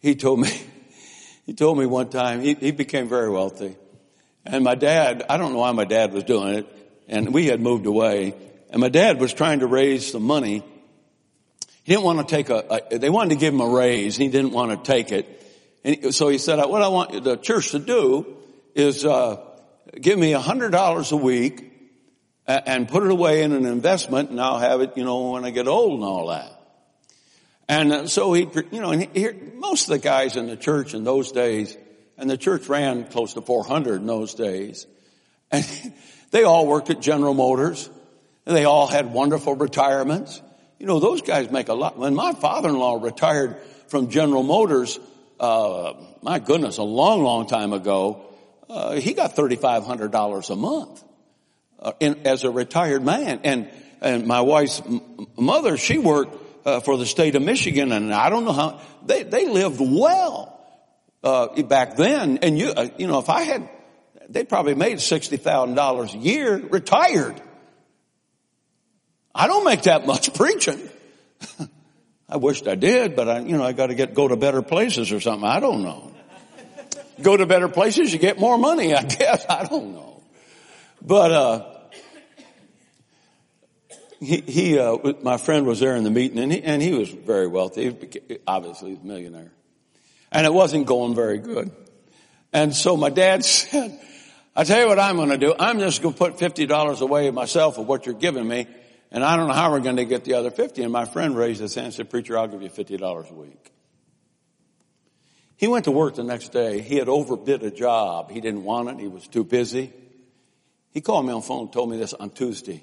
He 0.00 0.14
told 0.14 0.40
me, 0.40 0.50
he 1.46 1.52
told 1.52 1.78
me 1.78 1.84
one 1.86 2.08
time, 2.08 2.40
he, 2.40 2.54
he 2.54 2.70
became 2.70 3.08
very 3.08 3.30
wealthy. 3.30 3.76
And 4.46 4.64
my 4.64 4.76
dad, 4.76 5.24
I 5.28 5.36
don't 5.36 5.52
know 5.52 5.58
why 5.58 5.72
my 5.72 5.84
dad 5.84 6.12
was 6.12 6.24
doing 6.24 6.54
it, 6.54 6.66
and 7.08 7.34
we 7.34 7.46
had 7.46 7.60
moved 7.60 7.86
away, 7.86 8.34
and 8.70 8.80
my 8.80 8.88
dad 8.88 9.20
was 9.20 9.34
trying 9.34 9.60
to 9.60 9.66
raise 9.66 10.10
some 10.12 10.22
money. 10.22 10.64
He 11.82 11.92
didn't 11.92 12.04
want 12.04 12.26
to 12.26 12.34
take 12.34 12.48
a, 12.48 12.80
a 12.92 12.98
they 12.98 13.10
wanted 13.10 13.30
to 13.30 13.36
give 13.36 13.52
him 13.52 13.60
a 13.60 13.68
raise, 13.68 14.16
and 14.16 14.22
he 14.22 14.28
didn't 14.28 14.52
want 14.52 14.70
to 14.70 14.90
take 14.90 15.12
it. 15.12 15.32
And 15.84 16.14
so 16.14 16.28
he 16.28 16.38
said, 16.38 16.64
what 16.64 16.82
I 16.82 16.88
want 16.88 17.24
the 17.24 17.36
church 17.36 17.72
to 17.72 17.78
do 17.78 18.36
is, 18.74 19.04
uh, 19.04 19.45
give 20.00 20.18
me 20.18 20.32
a 20.32 20.40
hundred 20.40 20.70
dollars 20.70 21.12
a 21.12 21.16
week 21.16 21.72
and 22.46 22.88
put 22.88 23.02
it 23.02 23.10
away 23.10 23.42
in 23.42 23.52
an 23.52 23.66
investment 23.66 24.30
and 24.30 24.40
I'll 24.40 24.58
have 24.58 24.80
it, 24.80 24.96
you 24.96 25.04
know, 25.04 25.32
when 25.32 25.44
I 25.44 25.50
get 25.50 25.68
old 25.68 25.94
and 25.94 26.04
all 26.04 26.28
that. 26.28 26.52
And 27.68 27.92
uh, 27.92 28.06
so 28.06 28.32
he, 28.32 28.48
you 28.70 28.80
know, 28.80 28.90
and 28.90 29.02
he, 29.02 29.28
most 29.54 29.84
of 29.84 29.90
the 29.90 29.98
guys 29.98 30.36
in 30.36 30.46
the 30.46 30.56
church 30.56 30.94
in 30.94 31.04
those 31.04 31.32
days, 31.32 31.76
and 32.16 32.30
the 32.30 32.36
church 32.36 32.68
ran 32.68 33.04
close 33.04 33.34
to 33.34 33.42
400 33.42 33.96
in 33.96 34.06
those 34.06 34.34
days. 34.34 34.86
And 35.50 35.66
they 36.30 36.44
all 36.44 36.66
worked 36.66 36.90
at 36.90 37.00
General 37.00 37.34
Motors. 37.34 37.90
And 38.46 38.56
they 38.56 38.64
all 38.64 38.86
had 38.86 39.12
wonderful 39.12 39.56
retirements. 39.56 40.40
You 40.78 40.86
know, 40.86 41.00
those 41.00 41.20
guys 41.20 41.50
make 41.50 41.68
a 41.68 41.74
lot. 41.74 41.98
When 41.98 42.14
my 42.14 42.32
father-in-law 42.32 43.02
retired 43.02 43.56
from 43.88 44.08
General 44.08 44.44
Motors, 44.44 45.00
uh, 45.40 45.94
my 46.22 46.38
goodness, 46.38 46.78
a 46.78 46.84
long, 46.84 47.24
long 47.24 47.48
time 47.48 47.72
ago, 47.72 48.25
uh, 48.68 48.94
he 48.94 49.14
got 49.14 49.36
$3,500 49.36 50.50
a 50.50 50.56
month 50.56 51.04
uh, 51.78 51.92
in, 52.00 52.26
as 52.26 52.44
a 52.44 52.50
retired 52.50 53.04
man. 53.04 53.40
And, 53.44 53.70
and 54.00 54.26
my 54.26 54.40
wife's 54.40 54.80
m- 54.80 55.26
mother, 55.36 55.76
she 55.76 55.98
worked 55.98 56.66
uh, 56.66 56.80
for 56.80 56.96
the 56.96 57.06
state 57.06 57.36
of 57.36 57.42
Michigan, 57.42 57.92
and 57.92 58.12
I 58.12 58.28
don't 58.28 58.44
know 58.44 58.52
how, 58.52 58.80
they, 59.04 59.22
they 59.22 59.46
lived 59.46 59.80
well 59.80 60.56
uh, 61.22 61.62
back 61.62 61.96
then, 61.96 62.38
and 62.38 62.58
you, 62.58 62.68
uh, 62.68 62.88
you 62.98 63.06
know, 63.06 63.18
if 63.18 63.28
I 63.28 63.42
had, 63.42 63.68
they 64.28 64.44
probably 64.44 64.74
made 64.74 65.00
sixty 65.00 65.36
thousand 65.36 65.74
dollars 65.74 66.14
a 66.14 66.18
year, 66.18 66.56
retired. 66.56 67.40
I 69.34 69.46
don't 69.46 69.64
make 69.64 69.82
that 69.82 70.06
much 70.06 70.34
preaching. 70.38 70.88
I 72.28 72.38
wished 72.38 72.66
I 72.66 72.74
did, 72.74 73.14
but 73.14 73.28
I, 73.28 73.38
you 73.40 73.56
know, 73.56 73.64
I 73.64 73.72
got 73.72 73.88
to 73.88 73.94
get 73.94 74.14
go 74.14 74.26
to 74.26 74.36
better 74.36 74.62
places 74.62 75.12
or 75.12 75.20
something. 75.20 75.48
I 75.48 75.60
don't 75.60 75.82
know. 75.82 76.12
Go 77.22 77.36
to 77.36 77.46
better 77.46 77.68
places, 77.68 78.12
you 78.12 78.18
get 78.18 78.38
more 78.38 78.58
money. 78.58 78.94
I 78.94 79.02
guess 79.04 79.44
I 79.48 79.64
don't 79.64 79.92
know, 79.94 80.22
but 81.02 81.30
uh, 81.32 81.72
he, 84.20 84.40
he 84.40 84.78
uh, 84.78 84.96
my 85.22 85.36
friend 85.36 85.66
was 85.66 85.80
there 85.80 85.96
in 85.96 86.04
the 86.04 86.10
meeting, 86.10 86.38
and 86.38 86.52
he, 86.52 86.62
and 86.62 86.82
he 86.82 86.92
was 86.92 87.10
very 87.10 87.46
wealthy. 87.46 87.96
Obviously, 88.46 88.90
he's 88.90 89.02
a 89.02 89.06
millionaire. 89.06 89.52
And 90.32 90.46
it 90.46 90.52
wasn't 90.52 90.86
going 90.86 91.14
very 91.14 91.38
good. 91.38 91.70
And 92.52 92.74
so 92.74 92.96
my 92.96 93.10
dad 93.10 93.44
said, 93.44 93.98
I 94.54 94.64
tell 94.64 94.80
you 94.80 94.88
what 94.88 94.98
I'm 94.98 95.16
going 95.16 95.30
to 95.30 95.38
do. 95.38 95.54
I'm 95.58 95.78
just 95.78 96.02
going 96.02 96.14
to 96.14 96.18
put 96.18 96.38
$50 96.38 97.00
away 97.00 97.30
myself 97.30 97.78
of 97.78 97.86
what 97.86 98.06
you're 98.06 98.14
giving 98.14 98.46
me. 98.46 98.66
And 99.10 99.22
I 99.22 99.36
don't 99.36 99.48
know 99.48 99.54
how 99.54 99.70
we're 99.70 99.80
going 99.80 99.96
to 99.96 100.04
get 100.04 100.24
the 100.24 100.34
other 100.34 100.50
50. 100.50 100.82
And 100.82 100.92
my 100.92 101.04
friend 101.04 101.36
raised 101.36 101.60
his 101.60 101.74
hand 101.74 101.86
and 101.86 101.94
said, 101.94 102.10
preacher, 102.10 102.36
I'll 102.36 102.48
give 102.48 102.62
you 102.62 102.70
$50 102.70 103.30
a 103.30 103.34
week. 103.34 103.72
He 105.56 105.68
went 105.68 105.86
to 105.86 105.90
work 105.90 106.14
the 106.16 106.24
next 106.24 106.52
day. 106.52 106.80
He 106.80 106.96
had 106.96 107.08
overbid 107.08 107.62
a 107.62 107.70
job. 107.70 108.30
He 108.30 108.40
didn't 108.40 108.64
want 108.64 108.90
it. 108.90 108.98
He 108.98 109.08
was 109.08 109.26
too 109.26 109.44
busy. 109.44 109.92
He 110.90 111.00
called 111.00 111.26
me 111.26 111.32
on 111.32 111.40
the 111.40 111.46
phone 111.46 111.62
and 111.62 111.72
told 111.72 111.90
me 111.90 111.96
this 111.96 112.12
on 112.14 112.30
Tuesday, 112.30 112.82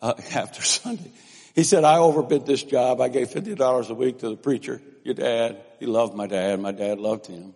uh, 0.00 0.14
after 0.34 0.62
Sunday. 0.62 1.10
He 1.54 1.64
said, 1.64 1.84
I 1.84 1.98
overbid 1.98 2.46
this 2.46 2.62
job. 2.62 3.00
I 3.00 3.08
gave 3.08 3.28
$50 3.28 3.90
a 3.90 3.94
week 3.94 4.20
to 4.20 4.30
the 4.30 4.36
preacher, 4.36 4.80
your 5.04 5.14
dad. 5.14 5.60
He 5.78 5.86
loved 5.86 6.14
my 6.14 6.26
dad. 6.26 6.60
My 6.60 6.72
dad 6.72 6.98
loved 6.98 7.26
him. 7.26 7.54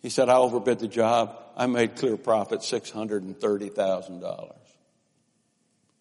He 0.00 0.10
said, 0.10 0.28
I 0.28 0.36
overbid 0.36 0.78
the 0.78 0.88
job. 0.88 1.38
I 1.56 1.66
made 1.66 1.96
clear 1.96 2.16
profit 2.16 2.60
$630,000. 2.60 4.52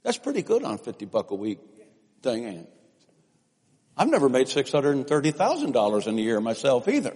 That's 0.04 0.18
pretty 0.18 0.42
good 0.42 0.64
on 0.64 0.78
50 0.78 1.06
buck 1.06 1.32
a 1.32 1.36
week 1.36 1.60
thing, 2.22 2.46
ain't? 2.46 2.70
I've 3.98 4.10
never 4.10 4.30
made 4.30 4.48
$630,000 4.48 6.08
in 6.08 6.18
a 6.18 6.22
year 6.22 6.40
myself 6.42 6.88
either, 6.88 7.14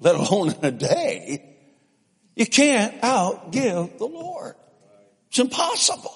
let 0.00 0.14
alone 0.14 0.52
in 0.52 0.64
a 0.64 0.70
day. 0.70 1.56
You 2.34 2.46
can't 2.46 3.00
outgive 3.02 3.98
the 3.98 4.06
Lord. 4.06 4.54
It's 5.28 5.38
impossible. 5.38 6.14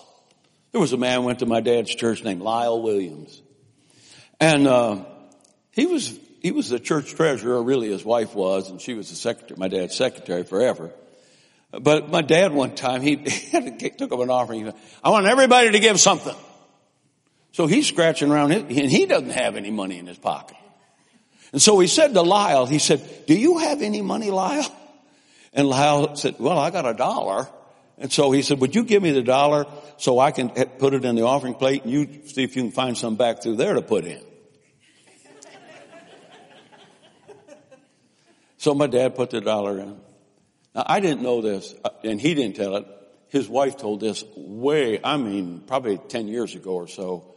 There 0.72 0.80
was 0.80 0.92
a 0.92 0.96
man 0.96 1.24
went 1.24 1.40
to 1.40 1.46
my 1.46 1.60
dad's 1.60 1.94
church 1.94 2.22
named 2.22 2.42
Lyle 2.42 2.80
Williams. 2.80 3.42
And, 4.38 4.66
uh, 4.66 5.04
he 5.72 5.86
was, 5.86 6.18
he 6.40 6.52
was 6.52 6.68
the 6.68 6.80
church 6.80 7.14
treasurer, 7.14 7.62
really 7.62 7.90
his 7.90 8.04
wife 8.04 8.34
was, 8.34 8.70
and 8.70 8.80
she 8.80 8.94
was 8.94 9.10
the 9.10 9.16
secretary, 9.16 9.58
my 9.58 9.68
dad's 9.68 9.94
secretary 9.94 10.42
forever. 10.42 10.90
But 11.70 12.10
my 12.10 12.22
dad 12.22 12.52
one 12.52 12.74
time, 12.74 13.02
he, 13.02 13.16
he 13.16 13.90
took 13.90 14.12
up 14.12 14.20
an 14.20 14.30
offering. 14.30 14.66
He 14.66 14.72
I 15.04 15.10
want 15.10 15.26
everybody 15.26 15.70
to 15.72 15.78
give 15.78 16.00
something. 16.00 16.34
So 17.52 17.66
he's 17.66 17.86
scratching 17.86 18.30
around 18.30 18.52
and 18.52 18.70
he 18.70 19.06
doesn't 19.06 19.30
have 19.30 19.56
any 19.56 19.70
money 19.70 19.98
in 19.98 20.06
his 20.06 20.18
pocket. 20.18 20.56
And 21.52 21.60
so 21.60 21.78
he 21.80 21.88
said 21.88 22.14
to 22.14 22.22
Lyle, 22.22 22.66
he 22.66 22.78
said, 22.78 23.26
do 23.26 23.34
you 23.34 23.58
have 23.58 23.82
any 23.82 24.02
money, 24.02 24.30
Lyle? 24.30 24.72
And 25.52 25.68
Lyle 25.68 26.14
said, 26.14 26.36
well, 26.38 26.58
I 26.58 26.70
got 26.70 26.86
a 26.86 26.94
dollar. 26.94 27.48
And 27.98 28.12
so 28.12 28.30
he 28.30 28.42
said, 28.42 28.60
would 28.60 28.74
you 28.74 28.84
give 28.84 29.02
me 29.02 29.10
the 29.10 29.22
dollar 29.22 29.66
so 29.98 30.18
I 30.18 30.30
can 30.30 30.48
put 30.50 30.94
it 30.94 31.04
in 31.04 31.16
the 31.16 31.22
offering 31.22 31.54
plate 31.54 31.82
and 31.82 31.92
you 31.92 32.22
see 32.26 32.44
if 32.44 32.56
you 32.56 32.62
can 32.62 32.70
find 32.70 32.96
some 32.96 33.16
back 33.16 33.42
through 33.42 33.56
there 33.56 33.74
to 33.74 33.82
put 33.82 34.04
in. 34.04 34.22
so 38.58 38.74
my 38.74 38.86
dad 38.86 39.16
put 39.16 39.30
the 39.30 39.40
dollar 39.40 39.80
in. 39.80 40.00
Now 40.74 40.84
I 40.86 41.00
didn't 41.00 41.22
know 41.22 41.42
this 41.42 41.74
uh, 41.84 41.90
and 42.04 42.20
he 42.20 42.34
didn't 42.34 42.56
tell 42.56 42.76
it. 42.76 42.86
His 43.28 43.48
wife 43.48 43.76
told 43.76 44.00
this 44.00 44.24
way, 44.36 45.00
I 45.02 45.16
mean, 45.16 45.64
probably 45.66 45.98
10 45.98 46.28
years 46.28 46.54
ago 46.54 46.74
or 46.74 46.88
so. 46.88 47.34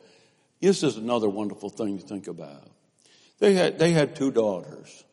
This 0.64 0.82
is 0.82 0.96
another 0.96 1.28
wonderful 1.28 1.70
thing 1.70 2.00
to 2.00 2.08
think 2.08 2.28
about. 2.28 2.72
They 3.40 3.54
had, 3.54 3.78
they 3.80 3.92
had 3.92 4.16
two 4.16 4.32
daughters. 4.32 5.04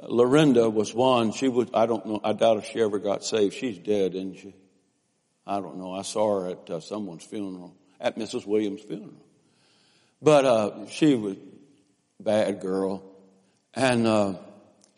Uh, 0.00 0.06
Lorinda 0.06 0.70
was 0.70 0.94
one. 0.94 1.32
She 1.32 1.48
was, 1.48 1.68
I 1.74 1.86
don't 1.86 2.06
know, 2.06 2.20
I 2.22 2.32
doubt 2.32 2.58
if 2.58 2.66
she 2.66 2.80
ever 2.80 3.00
got 3.00 3.24
saved. 3.24 3.54
She's 3.54 3.76
dead, 3.76 4.14
isn't 4.14 4.36
she? 4.36 4.54
I 5.48 5.58
don't 5.58 5.78
know. 5.78 5.92
I 5.92 6.02
saw 6.02 6.42
her 6.42 6.50
at 6.50 6.70
uh, 6.70 6.78
someone's 6.78 7.24
funeral, 7.24 7.74
at 8.00 8.16
Mrs. 8.16 8.46
Williams' 8.46 8.82
funeral. 8.82 9.20
But 10.22 10.44
uh, 10.44 10.86
she 10.90 11.16
was 11.16 11.36
bad 12.20 12.60
girl. 12.60 13.02
And 13.74 14.06
uh, 14.06 14.34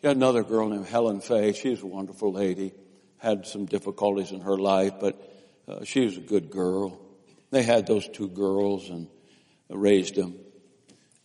another 0.03 0.43
girl 0.43 0.69
named 0.69 0.85
Helen 0.85 1.21
Fay. 1.21 1.53
She's 1.53 1.81
a 1.81 1.87
wonderful 1.87 2.31
lady. 2.31 2.71
Had 3.17 3.47
some 3.47 3.65
difficulties 3.65 4.31
in 4.31 4.41
her 4.41 4.59
life, 4.59 4.93
but 5.01 5.19
uh, 5.67 5.83
she 5.85 6.05
was 6.05 6.17
a 6.17 6.21
good 6.21 6.51
girl. 6.51 7.01
They 7.49 7.63
had 7.63 7.87
those 7.87 8.07
two 8.07 8.27
girls 8.27 8.91
and 8.91 9.07
raised 9.69 10.15
them. 10.15 10.35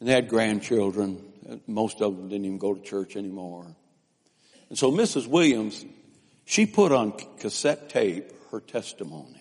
And 0.01 0.09
they 0.09 0.13
had 0.13 0.29
grandchildren. 0.29 1.23
Most 1.67 2.01
of 2.01 2.17
them 2.17 2.29
didn't 2.29 2.45
even 2.45 2.59
go 2.59 2.75
to 2.75 2.81
church 2.81 3.17
anymore. 3.17 3.75
And 4.69 4.79
so 4.79 4.91
Mrs. 4.91 5.27
Williams, 5.27 5.85
she 6.45 6.67
put 6.67 6.93
on 6.93 7.13
cassette 7.39 7.89
tape 7.89 8.33
her 8.51 8.61
testimony 8.61 9.41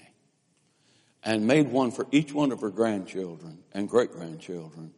and 1.23 1.47
made 1.47 1.71
one 1.71 1.91
for 1.91 2.07
each 2.11 2.33
one 2.33 2.51
of 2.51 2.61
her 2.61 2.69
grandchildren 2.69 3.59
and 3.73 3.87
great 3.87 4.11
grandchildren 4.11 4.93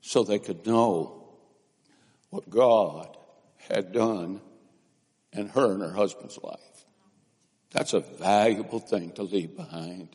so 0.00 0.22
they 0.22 0.38
could 0.38 0.66
know 0.66 1.24
what 2.30 2.48
God 2.50 3.16
had 3.68 3.92
done 3.92 4.40
in 5.32 5.48
her 5.48 5.72
and 5.72 5.82
her 5.82 5.92
husband's 5.92 6.38
life. 6.42 6.58
That's 7.70 7.94
a 7.94 8.00
valuable 8.00 8.80
thing 8.80 9.12
to 9.12 9.22
leave 9.22 9.56
behind 9.56 10.08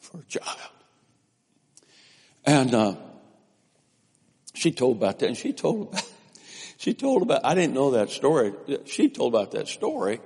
for 0.00 0.20
a 0.20 0.24
child. 0.24 0.58
And 2.44 2.74
uh, 2.74 2.96
she 4.54 4.70
told 4.70 4.98
about 4.98 5.18
that, 5.20 5.26
and 5.26 5.36
she 5.36 5.52
told 5.52 5.88
about 5.88 6.10
she 6.78 6.94
told 6.94 7.22
about 7.22 7.44
I 7.44 7.54
didn't 7.54 7.74
know 7.74 7.92
that 7.92 8.10
story. 8.10 8.52
She 8.86 9.08
told 9.08 9.34
about 9.34 9.52
that 9.52 9.68
story 9.68 10.20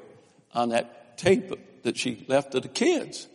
on 0.54 0.70
that 0.70 1.18
tape 1.18 1.83
that 1.83 1.96
she 1.96 2.24
left 2.28 2.52
to 2.52 2.61
the 2.61 2.68
kids. 2.68 3.28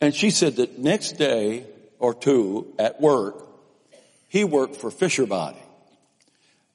And 0.00 0.14
she 0.14 0.30
said 0.30 0.56
that 0.56 0.78
next 0.78 1.12
day 1.12 1.66
or 1.98 2.14
two 2.14 2.72
at 2.78 3.00
work, 3.00 3.48
he 4.28 4.44
worked 4.44 4.76
for 4.76 4.90
Fisher 4.90 5.26
Body. 5.26 5.58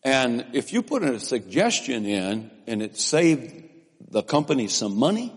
And 0.03 0.45
if 0.53 0.73
you 0.73 0.81
put 0.81 1.03
a 1.03 1.19
suggestion 1.19 2.05
in 2.05 2.51
and 2.67 2.81
it 2.81 2.97
saved 2.97 3.63
the 4.09 4.21
company 4.21 4.67
some 4.67 4.97
money, 4.97 5.33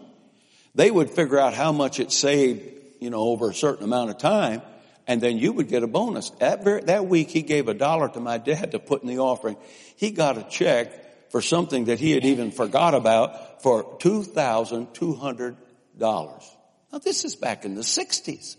they 0.75 0.91
would 0.91 1.11
figure 1.11 1.39
out 1.39 1.55
how 1.55 1.71
much 1.71 2.01
it 2.01 2.11
saved, 2.11 2.63
you 3.01 3.11
know, 3.11 3.21
over 3.21 3.51
a 3.51 3.55
certain 3.55 3.85
amount 3.85 4.11
of 4.11 4.19
time, 4.19 4.63
and 5.07 5.21
then 5.21 5.39
you 5.39 5.53
would 5.53 5.69
get 5.69 5.83
a 5.83 5.87
bonus. 5.87 6.31
That, 6.31 6.65
very, 6.65 6.81
that 6.83 7.07
week 7.07 7.31
he 7.31 7.43
gave 7.43 7.69
a 7.69 7.75
dollar 7.75 8.09
to 8.09 8.21
my 8.21 8.39
dad 8.39 8.73
to 8.73 8.79
put 8.79 9.03
in 9.03 9.09
the 9.09 9.19
offering. 9.19 9.57
He 9.97 10.11
got 10.11 10.39
a 10.39 10.43
check 10.43 11.31
for 11.31 11.41
something 11.41 11.85
that 11.87 12.01
he 12.01 12.13
had 12.13 12.25
even 12.25 12.51
forgot 12.51 12.95
about 12.95 13.63
for 13.63 13.99
$2,200. 13.99 15.57
Now 15.99 16.99
this 16.99 17.25
is 17.25 17.37
back 17.37 17.65
in 17.65 17.75
the 17.75 17.83
60s. 17.83 18.57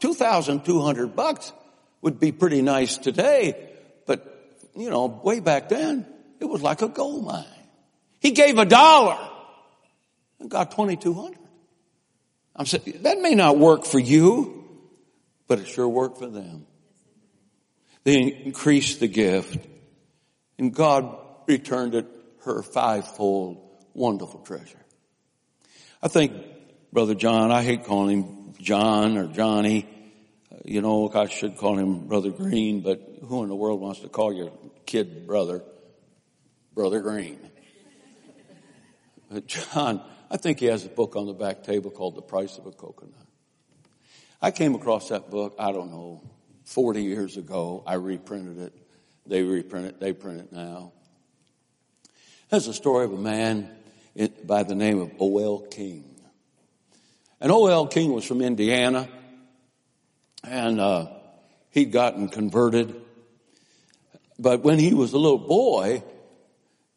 2,200 0.00 1.16
bucks 1.16 1.52
would 2.00 2.18
be 2.18 2.32
pretty 2.32 2.62
nice 2.62 2.96
today, 2.96 3.70
but 4.06 4.26
you 4.74 4.88
know, 4.90 5.06
way 5.06 5.40
back 5.40 5.68
then, 5.68 6.06
it 6.38 6.46
was 6.46 6.62
like 6.62 6.80
a 6.82 6.88
gold 6.88 7.26
mine. 7.26 7.44
He 8.20 8.30
gave 8.30 8.58
a 8.58 8.64
dollar 8.64 9.18
and 10.38 10.50
got 10.50 10.70
2,200. 10.70 11.38
I'm 12.56 12.66
saying, 12.66 13.02
that 13.02 13.20
may 13.20 13.34
not 13.34 13.58
work 13.58 13.84
for 13.84 13.98
you, 13.98 14.59
but 15.50 15.58
it 15.58 15.66
sure 15.66 15.88
worked 15.88 16.18
for 16.18 16.28
them. 16.28 16.64
They 18.04 18.22
increased 18.22 19.00
the 19.00 19.08
gift 19.08 19.66
and 20.60 20.72
God 20.72 21.18
returned 21.48 21.96
it 21.96 22.06
her 22.44 22.62
fivefold 22.62 23.58
wonderful 23.92 24.42
treasure. 24.42 24.78
I 26.00 26.06
think 26.06 26.34
Brother 26.92 27.16
John, 27.16 27.50
I 27.50 27.64
hate 27.64 27.82
calling 27.82 28.22
him 28.22 28.54
John 28.60 29.18
or 29.18 29.26
Johnny. 29.26 29.88
Uh, 30.52 30.58
you 30.64 30.82
know, 30.82 31.10
I 31.12 31.26
should 31.26 31.56
call 31.56 31.76
him 31.76 32.06
Brother 32.06 32.30
Green, 32.30 32.82
but 32.82 33.00
who 33.26 33.42
in 33.42 33.48
the 33.48 33.56
world 33.56 33.80
wants 33.80 33.98
to 34.02 34.08
call 34.08 34.32
your 34.32 34.52
kid 34.86 35.26
brother, 35.26 35.64
Brother 36.76 37.00
Green? 37.00 37.40
John, 39.46 40.00
I 40.30 40.36
think 40.36 40.60
he 40.60 40.66
has 40.66 40.84
a 40.84 40.88
book 40.88 41.16
on 41.16 41.26
the 41.26 41.34
back 41.34 41.64
table 41.64 41.90
called 41.90 42.14
The 42.14 42.22
Price 42.22 42.56
of 42.56 42.66
a 42.66 42.70
Coconut. 42.70 43.29
I 44.42 44.50
came 44.50 44.74
across 44.74 45.10
that 45.10 45.30
book, 45.30 45.54
I 45.58 45.70
don't 45.70 45.90
know, 45.90 46.22
40 46.64 47.02
years 47.02 47.36
ago. 47.36 47.82
I 47.86 47.94
reprinted 47.94 48.58
it. 48.58 48.72
They 49.26 49.42
reprint 49.42 49.86
it, 49.86 50.00
they 50.00 50.12
print 50.12 50.40
it 50.40 50.52
now. 50.52 50.92
There's 52.48 52.66
a 52.66 52.72
story 52.72 53.04
of 53.04 53.12
a 53.12 53.18
man 53.18 53.70
by 54.44 54.62
the 54.62 54.74
name 54.74 54.98
of 55.00 55.12
O.L. 55.20 55.66
King. 55.70 56.04
And 57.40 57.52
O.L. 57.52 57.86
King 57.86 58.12
was 58.12 58.24
from 58.24 58.40
Indiana, 58.40 59.08
and 60.42 60.80
uh, 60.80 61.08
he'd 61.70 61.92
gotten 61.92 62.28
converted. 62.28 62.94
But 64.38 64.62
when 64.62 64.78
he 64.78 64.94
was 64.94 65.12
a 65.12 65.18
little 65.18 65.38
boy, 65.38 66.02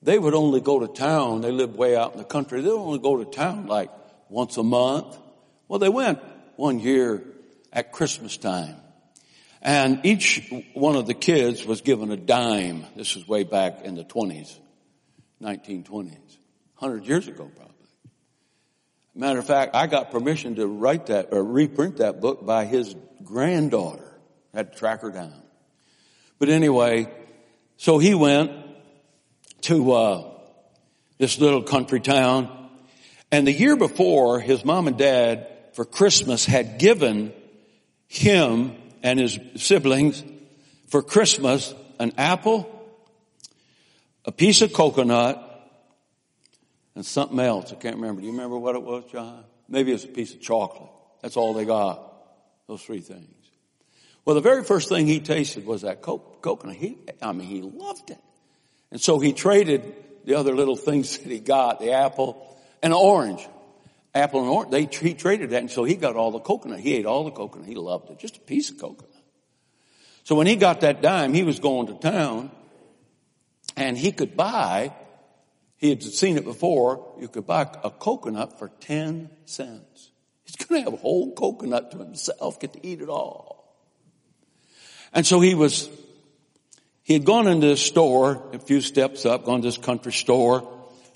they 0.02 0.18
would 0.18 0.34
only 0.34 0.62
go 0.62 0.80
to 0.80 0.88
town. 0.88 1.42
They 1.42 1.52
lived 1.52 1.76
way 1.76 1.96
out 1.96 2.14
in 2.14 2.18
the 2.18 2.26
country. 2.26 2.62
They 2.62 2.70
would 2.70 2.78
only 2.78 3.00
go 3.00 3.24
to 3.24 3.26
town 3.30 3.68
like 3.68 3.92
once 4.30 4.58
a 4.58 4.64
month. 4.64 5.18
Well, 5.68 5.80
they 5.80 5.90
went 5.90 6.20
one 6.56 6.80
year 6.80 7.22
at 7.74 7.92
Christmas 7.92 8.38
time. 8.38 8.76
And 9.62 10.06
each 10.06 10.50
one 10.74 10.96
of 10.96 11.08
the 11.08 11.14
kids 11.14 11.66
was 11.66 11.82
given 11.82 12.12
a 12.12 12.18
dime. 12.18 12.86
This 12.96 13.16
was 13.16 13.28
way 13.28 13.44
back 13.44 13.82
in 13.84 13.96
the 13.96 14.04
20s, 14.04 14.58
1920s, 15.42 16.38
100 16.78 17.06
years 17.08 17.28
ago 17.28 17.50
probably. 17.56 17.74
Matter 19.16 19.40
of 19.40 19.46
fact, 19.46 19.76
I 19.76 19.88
got 19.88 20.12
permission 20.12 20.56
to 20.56 20.68
write 20.68 21.08
that 21.08 21.30
or 21.32 21.44
reprint 21.44 21.98
that 21.98 22.20
book 22.20 22.46
by 22.46 22.66
his 22.66 22.96
granddaughter. 23.24 24.12
I 24.54 24.58
had 24.58 24.74
to 24.74 24.80
track 24.80 25.02
her 25.02 25.12
down. 25.12 25.42
But 26.40 26.50
anyway, 26.50 27.08
so 27.78 28.00
he 28.00 28.16
went 28.16 28.52
to 29.62 29.92
uh, 29.94 30.32
this 31.20 31.40
little 31.40 31.64
country 31.64 32.00
town, 32.00 32.50
and 33.32 33.48
the 33.48 33.54
year 33.54 33.78
before, 33.78 34.40
his 34.40 34.66
mom 34.66 34.88
and 34.88 34.98
dad 34.98 35.48
for 35.74 35.86
Christmas 35.86 36.46
had 36.46 36.80
given 36.80 37.34
him 38.14 38.76
and 39.02 39.20
his 39.20 39.40
siblings 39.56 40.24
for 40.88 41.02
Christmas 41.02 41.74
an 42.00 42.14
apple, 42.18 42.70
a 44.26 44.32
piece 44.32 44.62
of 44.62 44.74
coconut, 44.74 45.50
and 46.96 47.06
something 47.06 47.40
else. 47.40 47.72
I 47.72 47.76
can't 47.76 47.96
remember. 47.96 48.22
Do 48.22 48.28
you 48.28 48.34
remember 48.34 48.58
what 48.58 48.76
it 48.76 48.84
was, 48.84 49.04
John? 49.12 49.44
Maybe 49.68 49.92
it 49.92 49.96
was 49.96 50.06
a 50.06 50.10
piece 50.10 50.34
of 50.34 50.42
chocolate. 50.42 50.92
That's 51.22 51.38
all 51.38 51.54
they 51.54 51.66
got. 51.66 52.02
Those 52.68 52.82
three 52.82 53.02
things. 53.02 53.28
Well, 54.26 54.36
the 54.36 54.42
very 54.42 54.64
first 54.64 54.90
thing 54.90 55.08
he 55.08 55.20
tasted 55.20 55.66
was 55.66 55.82
that 55.82 56.02
co- 56.02 56.20
coconut. 56.42 56.76
He, 56.76 56.98
I 57.22 57.32
mean, 57.32 57.48
he 57.48 57.62
loved 57.62 58.12
it. 58.12 58.20
And 58.92 59.02
so 59.02 59.20
he 59.20 59.34
traded 59.34 59.96
the 60.26 60.36
other 60.36 60.56
little 60.56 60.76
things 60.76 61.18
that 61.20 61.32
he 61.32 61.40
got, 61.40 61.80
the 61.80 61.94
apple 61.94 62.58
and 62.82 62.94
the 62.94 62.98
orange. 62.98 63.48
Apple 64.16 64.42
and 64.42 64.50
orange, 64.50 64.72
they, 64.72 64.86
he 64.86 65.14
traded 65.14 65.52
that 65.52 65.62
and 65.62 65.72
so 65.72 65.84
he 65.84 65.96
got 65.96 66.16
all 66.16 66.32
the 66.32 66.40
coconut. 66.40 66.80
He 66.80 66.96
ate 66.96 67.06
all 67.06 67.24
the 67.24 67.32
coconut. 67.32 67.68
He 67.68 67.76
loved 67.76 68.12
it. 68.12 68.20
Just 68.20 68.38
a 68.38 68.42
piece 68.42 68.70
of 68.70 68.78
coconut. 68.78 69.10
So 70.24 70.36
when 70.36 70.48
he 70.48 70.56
got 70.56 70.82
that 70.82 71.02
dime, 71.02 71.34
he 71.34 71.44
was 71.44 71.60
going 71.60 71.88
to 71.88 71.96
town 71.96 72.52
and 73.76 73.98
he 73.98 74.12
could 74.12 74.38
buy 74.38 74.94
he 75.84 75.90
had 75.90 76.02
seen 76.02 76.38
it 76.38 76.46
before. 76.46 77.14
You 77.20 77.28
could 77.28 77.46
buy 77.46 77.64
a 77.84 77.90
coconut 77.90 78.58
for 78.58 78.70
10 78.80 79.30
cents. 79.44 80.12
He's 80.46 80.56
going 80.56 80.82
to 80.82 80.90
have 80.90 80.98
a 80.98 81.02
whole 81.02 81.34
coconut 81.34 81.92
to 81.92 81.98
himself, 81.98 82.58
get 82.58 82.72
to 82.72 82.88
eat 82.88 83.02
it 83.02 83.10
all. 83.10 83.76
And 85.12 85.26
so 85.28 85.42
he 85.42 85.56
was, 85.56 85.90
he 87.02 87.12
had 87.12 87.26
gone 87.26 87.50
into 87.50 87.68
the 87.68 87.76
store, 87.76 88.50
a 88.54 88.60
few 88.60 88.80
steps 88.80 89.26
up, 89.26 89.44
gone 89.44 89.62
to 89.62 89.68
this 89.68 89.78
country 89.78 90.14
store, 90.14 90.66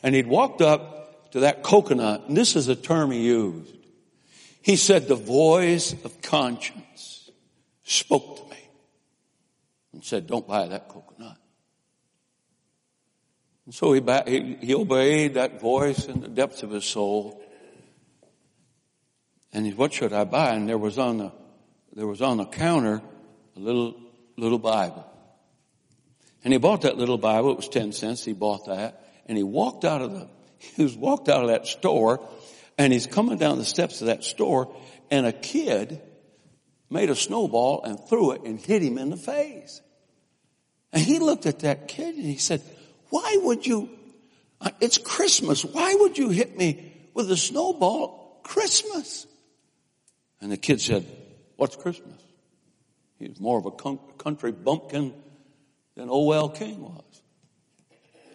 and 0.04 0.14
he'd 0.14 0.28
walked 0.28 0.62
up 0.62 0.97
to 1.32 1.42
that 1.42 1.64
coconut, 1.64 2.24
and 2.28 2.38
this 2.38 2.56
is 2.56 2.68
a 2.68 2.76
term 2.76 3.12
he 3.12 3.22
used. 3.22 3.76
He 4.62 4.76
said, 4.76 5.08
the 5.08 5.16
voice 5.16 5.94
of 6.04 6.22
conscience 6.22 7.32
spoke 7.84 8.38
to 8.38 8.50
me 8.54 8.60
and 9.94 10.04
said, 10.04 10.28
don't 10.28 10.48
buy 10.48 10.68
that 10.68 10.90
coconut. 10.90 11.38
And 13.66 13.74
so 13.74 13.94
he, 13.94 14.58
he, 14.62 14.76
obeyed 14.76 15.34
that 15.34 15.60
voice 15.60 16.06
in 16.06 16.22
the 16.22 16.28
depths 16.28 16.64
of 16.64 16.72
his 16.72 16.86
soul. 16.86 17.42
And 19.52 19.66
he, 19.66 19.74
what 19.74 19.94
should 19.94 20.14
I 20.14 20.24
buy? 20.24 20.52
And 20.52 20.70
there 20.70 20.78
was 20.78 20.98
on 20.98 21.18
the, 21.18 21.32
there 21.94 22.08
was 22.08 22.22
on 22.22 22.38
the 22.38 22.46
counter 22.46 23.02
a 23.56 23.60
little, 23.60 23.96
little 24.38 24.60
Bible. 24.60 25.06
And 26.44 26.54
he 26.54 26.60
bought 26.60 26.82
that 26.82 26.98
little 26.98 27.18
Bible. 27.18 27.52
It 27.52 27.58
was 27.58 27.68
10 27.68 27.92
cents. 27.92 28.24
He 28.24 28.34
bought 28.34 28.68
that. 28.68 29.04
And 29.26 29.38
he 29.38 29.44
walked 29.44 29.84
out 29.84 30.02
of 30.02 30.14
the, 30.14 30.30
he 30.60 30.84
was 30.84 30.96
walked 30.96 31.30
out 31.30 31.42
of 31.42 31.50
that 31.50 31.68
store 31.68 32.20
and 32.78 32.94
he's 32.94 33.08
coming 33.08 33.38
down 33.38 33.58
the 33.58 33.66
steps 33.66 34.02
of 34.02 34.08
that 34.08 34.24
store 34.24 34.74
and 35.10 35.26
a 35.26 35.32
kid 35.32 36.02
made 36.90 37.10
a 37.10 37.16
snowball 37.16 37.84
and 37.84 38.00
threw 38.08 38.32
it 38.32 38.42
and 38.44 38.60
hit 38.60 38.82
him 38.82 38.98
in 38.98 39.10
the 39.10 39.18
face. 39.18 39.82
And 40.94 41.02
he 41.02 41.20
looked 41.20 41.46
at 41.46 41.60
that 41.60 41.88
kid 41.88 42.16
and 42.16 42.26
he 42.26 42.38
said, 42.38 42.62
why 43.10 43.40
would 43.44 43.66
you, 43.66 43.90
uh, 44.62 44.72
it's 44.80 44.98
Christmas. 44.98 45.64
Why 45.64 45.96
would 45.96 46.18
you 46.18 46.30
hit 46.30 46.58
me 46.58 46.94
with 47.14 47.30
a 47.32 47.38
snowball? 47.38 48.40
Christmas. 48.44 49.28
And 50.40 50.52
the 50.52 50.58
kid 50.58 50.80
said, 50.82 51.06
what's 51.56 51.76
Christmas? 51.76 52.22
He 53.20 53.28
was 53.28 53.40
more 53.40 53.58
of 53.58 53.66
a 53.66 53.72
country 53.72 54.52
bumpkin 54.52 55.14
than 55.96 56.10
O.L. 56.10 56.50
King 56.50 56.82
was. 56.82 57.04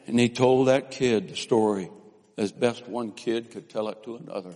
And 0.06 0.18
he 0.18 0.28
told 0.28 0.68
that 0.68 0.90
kid 0.90 1.28
the 1.28 1.36
story 1.36 1.88
as 2.36 2.52
best 2.52 2.88
one 2.88 3.12
kid 3.12 3.50
could 3.50 3.68
tell 3.68 3.88
it 3.88 4.02
to 4.04 4.16
another 4.16 4.54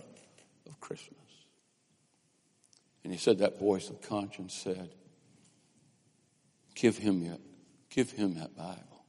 of 0.67 0.79
Christmas. 0.79 1.17
And 3.03 3.13
he 3.13 3.19
said 3.19 3.39
that 3.39 3.59
voice 3.59 3.89
of 3.89 4.01
conscience 4.01 4.53
said, 4.53 4.89
give 6.75 6.97
him 6.97 7.27
that, 7.29 7.39
give 7.89 8.11
him 8.11 8.35
that 8.35 8.55
Bible. 8.55 9.05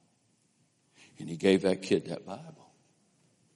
And 1.18 1.28
he 1.28 1.36
gave 1.36 1.62
that 1.62 1.82
kid 1.82 2.06
that 2.06 2.24
Bible. 2.24 2.70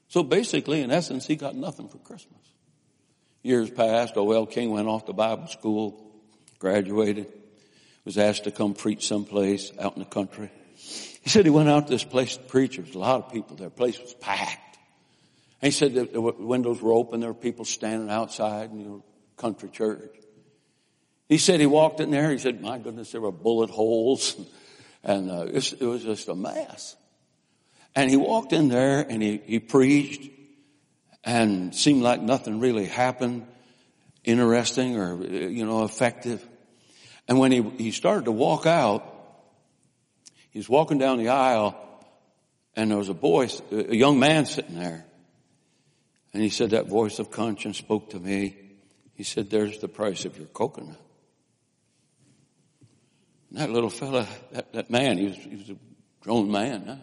So 0.09 0.23
basically, 0.23 0.81
in 0.83 0.91
essence, 0.91 1.27
he 1.27 1.37
got 1.37 1.55
nothing 1.55 1.89
for 1.89 1.99
Christmas. 1.99 2.41
Years 3.43 3.71
passed, 3.71 4.17
O.L. 4.17 4.47
King 4.47 4.71
went 4.71 4.89
off 4.89 5.07
to 5.07 5.13
Bible 5.13 5.47
school, 5.47 6.13
graduated. 6.59 7.33
was 8.05 8.19
asked 8.19 8.45
to 8.45 8.51
come 8.51 8.75
preach 8.75 9.07
someplace 9.07 9.73
out 9.79 9.95
in 9.95 10.01
the 10.01 10.09
country. 10.09 10.51
He 10.77 11.31
said 11.31 11.45
he 11.45 11.51
went 11.51 11.69
out 11.69 11.87
to 11.87 11.93
this 11.93 12.05
place 12.05 12.37
to 12.37 12.43
preach. 12.43 12.77
There 12.77 12.85
was 12.85 12.95
a 12.95 12.99
lot 12.99 13.25
of 13.25 13.33
people 13.33 13.57
there. 13.57 13.69
The 13.69 13.75
place 13.75 13.99
was 14.01 14.15
packed. 14.15 14.72
And 15.63 15.73
he 15.73 15.79
said 15.79 15.95
the 15.95 16.21
windows 16.21 16.83
were 16.83 16.93
open. 16.93 17.21
There 17.21 17.31
were 17.31 17.35
people 17.35 17.65
standing 17.65 18.11
outside 18.11 18.73
in 18.73 18.81
your 18.81 19.03
country 19.37 19.69
church. 19.69 20.15
He 21.29 21.39
said 21.39 21.61
he 21.61 21.67
walked 21.67 22.01
in 22.01 22.11
there. 22.11 22.31
He 22.31 22.39
said, 22.39 22.61
my 22.61 22.79
goodness, 22.79 23.13
there 23.13 23.21
were 23.21 23.33
bullet 23.33 23.71
holes. 23.71 24.37
And 25.05 25.33
uh, 25.33 25.47
it, 25.53 25.81
was 25.81 26.05
just 26.05 26.29
a 26.29 26.35
mess. 26.37 26.95
And 27.97 28.09
he 28.09 28.17
walked 28.17 28.53
in 28.53 28.69
there 28.69 29.01
and 29.01 29.21
he, 29.21 29.43
he 29.45 29.59
preached 29.59 30.31
and 31.25 31.75
seemed 31.75 32.03
like 32.03 32.21
nothing 32.21 32.61
really 32.61 32.87
happened 32.87 33.49
interesting 34.23 34.97
or, 34.97 35.21
you 35.27 35.67
know, 35.67 35.83
effective. 35.83 36.47
And 37.27 37.41
when 37.41 37.51
he, 37.51 37.63
he 37.79 37.91
started 37.91 38.27
to 38.27 38.31
walk 38.31 38.65
out, 38.65 39.05
he 40.51 40.61
was 40.61 40.69
walking 40.69 40.99
down 40.99 41.19
the 41.19 41.31
aisle 41.31 41.77
and 42.77 42.89
there 42.89 42.99
was 42.99 43.09
a 43.09 43.15
boy, 43.15 43.49
a 43.73 43.97
young 43.97 44.21
man 44.21 44.47
sitting 44.47 44.79
there. 44.79 45.05
And 46.33 46.43
he 46.43 46.49
said, 46.49 46.71
that 46.71 46.87
voice 46.87 47.19
of 47.19 47.31
conscience 47.31 47.79
spoke 47.79 48.11
to 48.11 48.19
me. 48.19 48.57
He 49.15 49.25
said, 49.25 49.51
there's 49.51 49.79
the 49.79 49.89
price 49.89 50.25
of 50.25 50.37
your 50.39 50.47
coconut. 50.47 51.01
And 53.51 53.59
that 53.59 53.71
little 53.71 53.91
fella, 53.91 54.27
that, 54.53 54.73
that 54.73 54.91
man, 54.91 55.19
he 55.19 55.27
was, 55.27 55.37
he 55.37 55.57
was 55.57 55.71
a 55.71 55.77
grown 56.21 56.51
man 56.51 56.85
now. 56.87 56.99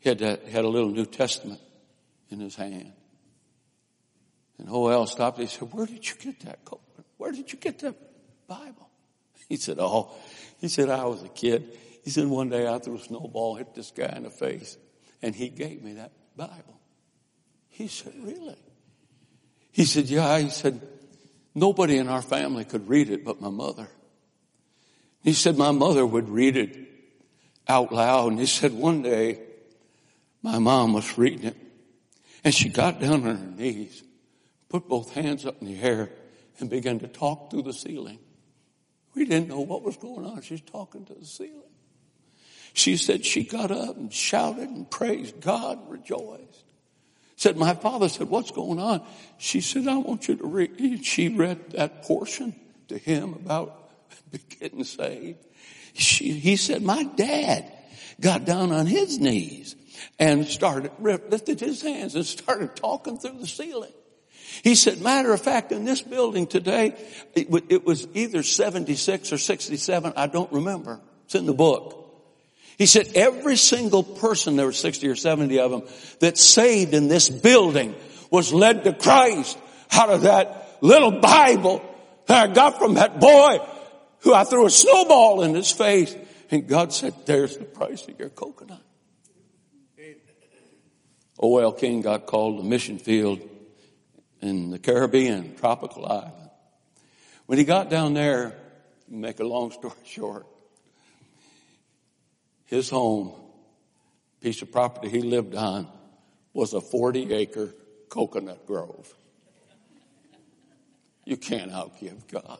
He 0.00 0.08
had, 0.08 0.18
that, 0.18 0.48
had 0.48 0.64
a 0.64 0.68
little 0.68 0.90
New 0.90 1.06
Testament 1.06 1.60
in 2.28 2.40
his 2.40 2.56
hand. 2.56 2.92
And 4.58 4.68
O.L. 4.68 5.06
stopped. 5.06 5.38
He 5.38 5.46
said, 5.46 5.72
where 5.72 5.86
did 5.86 6.08
you 6.08 6.14
get 6.20 6.40
that 6.40 6.64
coconut? 6.64 7.06
Where 7.16 7.32
did 7.32 7.52
you 7.52 7.58
get 7.58 7.78
that 7.80 7.94
Bible? 8.46 8.90
He 9.48 9.56
said, 9.56 9.76
oh, 9.78 10.10
he 10.58 10.68
said, 10.68 10.88
I 10.88 11.04
was 11.04 11.22
a 11.22 11.28
kid. 11.28 11.76
He 12.02 12.10
said, 12.10 12.26
one 12.26 12.48
day 12.48 12.66
I 12.66 12.78
threw 12.78 12.96
a 12.96 12.98
snowball, 12.98 13.56
hit 13.56 13.74
this 13.74 13.90
guy 13.90 14.12
in 14.16 14.22
the 14.22 14.30
face, 14.30 14.78
and 15.20 15.34
he 15.34 15.50
gave 15.50 15.82
me 15.82 15.94
that 15.94 16.12
Bible. 16.34 16.80
He 17.74 17.88
said, 17.88 18.12
really? 18.22 18.54
He 19.72 19.84
said, 19.84 20.04
yeah. 20.04 20.38
He 20.38 20.48
said, 20.48 20.80
nobody 21.56 21.98
in 21.98 22.08
our 22.08 22.22
family 22.22 22.64
could 22.64 22.88
read 22.88 23.10
it 23.10 23.24
but 23.24 23.40
my 23.40 23.50
mother. 23.50 23.88
He 25.24 25.32
said, 25.32 25.58
my 25.58 25.72
mother 25.72 26.06
would 26.06 26.28
read 26.28 26.56
it 26.56 26.78
out 27.66 27.92
loud. 27.92 28.30
And 28.30 28.38
he 28.38 28.46
said, 28.46 28.72
one 28.72 29.02
day 29.02 29.40
my 30.40 30.60
mom 30.60 30.92
was 30.92 31.18
reading 31.18 31.46
it 31.46 31.56
and 32.44 32.54
she 32.54 32.68
got 32.68 33.00
down 33.00 33.26
on 33.26 33.36
her 33.36 33.56
knees, 33.56 34.04
put 34.68 34.88
both 34.88 35.12
hands 35.12 35.44
up 35.44 35.60
in 35.60 35.66
the 35.66 35.82
air 35.82 36.10
and 36.60 36.70
began 36.70 37.00
to 37.00 37.08
talk 37.08 37.50
through 37.50 37.62
the 37.62 37.72
ceiling. 37.72 38.20
We 39.16 39.24
didn't 39.24 39.48
know 39.48 39.60
what 39.60 39.82
was 39.82 39.96
going 39.96 40.24
on. 40.24 40.42
She's 40.42 40.60
talking 40.60 41.04
to 41.06 41.14
the 41.14 41.26
ceiling. 41.26 41.62
She 42.72 42.96
said 42.96 43.24
she 43.24 43.42
got 43.42 43.72
up 43.72 43.96
and 43.96 44.12
shouted 44.12 44.68
and 44.68 44.88
praised 44.88 45.40
God, 45.40 45.90
rejoiced. 45.90 46.64
Said, 47.44 47.58
my 47.58 47.74
father 47.74 48.08
said, 48.08 48.30
what's 48.30 48.52
going 48.52 48.80
on? 48.80 49.02
She 49.36 49.60
said, 49.60 49.86
I 49.86 49.98
want 49.98 50.28
you 50.28 50.36
to 50.36 50.46
read. 50.46 51.04
She 51.04 51.28
read 51.28 51.72
that 51.72 52.02
portion 52.04 52.54
to 52.88 52.96
him 52.96 53.34
about 53.34 53.90
getting 54.60 54.82
saved. 54.82 55.44
She, 55.92 56.32
he 56.32 56.56
said, 56.56 56.80
my 56.80 57.02
dad 57.02 57.70
got 58.18 58.46
down 58.46 58.72
on 58.72 58.86
his 58.86 59.18
knees 59.18 59.76
and 60.18 60.46
started, 60.46 60.92
lifted 60.98 61.60
his 61.60 61.82
hands 61.82 62.14
and 62.14 62.24
started 62.24 62.76
talking 62.76 63.18
through 63.18 63.38
the 63.38 63.46
ceiling. 63.46 63.92
He 64.62 64.74
said, 64.74 65.02
matter 65.02 65.30
of 65.30 65.42
fact, 65.42 65.70
in 65.70 65.84
this 65.84 66.00
building 66.00 66.46
today, 66.46 66.94
it, 67.34 67.48
it 67.68 67.84
was 67.84 68.08
either 68.14 68.42
76 68.42 69.34
or 69.34 69.36
67, 69.36 70.14
I 70.16 70.28
don't 70.28 70.50
remember. 70.50 70.98
It's 71.26 71.34
in 71.34 71.44
the 71.44 71.52
book. 71.52 72.03
He 72.76 72.86
said 72.86 73.12
every 73.14 73.56
single 73.56 74.02
person, 74.02 74.56
there 74.56 74.66
were 74.66 74.72
60 74.72 75.06
or 75.08 75.16
70 75.16 75.58
of 75.60 75.70
them, 75.70 75.82
that 76.20 76.36
saved 76.38 76.94
in 76.94 77.08
this 77.08 77.28
building 77.28 77.94
was 78.30 78.52
led 78.52 78.84
to 78.84 78.92
Christ 78.92 79.58
out 79.92 80.10
of 80.10 80.22
that 80.22 80.78
little 80.80 81.20
Bible 81.20 81.82
that 82.26 82.50
I 82.50 82.52
got 82.52 82.78
from 82.78 82.94
that 82.94 83.20
boy 83.20 83.58
who 84.20 84.34
I 84.34 84.44
threw 84.44 84.66
a 84.66 84.70
snowball 84.70 85.42
in 85.42 85.54
his 85.54 85.70
face. 85.70 86.16
And 86.50 86.66
God 86.66 86.92
said, 86.92 87.14
there's 87.26 87.56
the 87.56 87.64
price 87.64 88.06
of 88.08 88.18
your 88.18 88.30
coconut. 88.30 88.82
Oh, 91.38 91.56
O.L. 91.56 91.72
King 91.72 92.00
got 92.00 92.26
called 92.26 92.58
to 92.58 92.64
mission 92.64 92.98
field 92.98 93.40
in 94.40 94.70
the 94.70 94.78
Caribbean, 94.78 95.56
tropical 95.56 96.06
island. 96.06 96.50
When 97.46 97.58
he 97.58 97.64
got 97.64 97.90
down 97.90 98.14
there, 98.14 98.56
make 99.08 99.40
a 99.40 99.44
long 99.44 99.70
story 99.72 99.94
short, 100.04 100.46
his 102.74 102.90
home, 102.90 103.32
piece 104.40 104.60
of 104.60 104.72
property 104.72 105.08
he 105.08 105.22
lived 105.22 105.54
on, 105.54 105.86
was 106.52 106.74
a 106.74 106.80
40 106.80 107.32
acre 107.32 107.72
coconut 108.08 108.66
grove. 108.66 109.14
You 111.24 111.36
can't 111.36 111.70
outgive 111.70 112.28
God. 112.30 112.58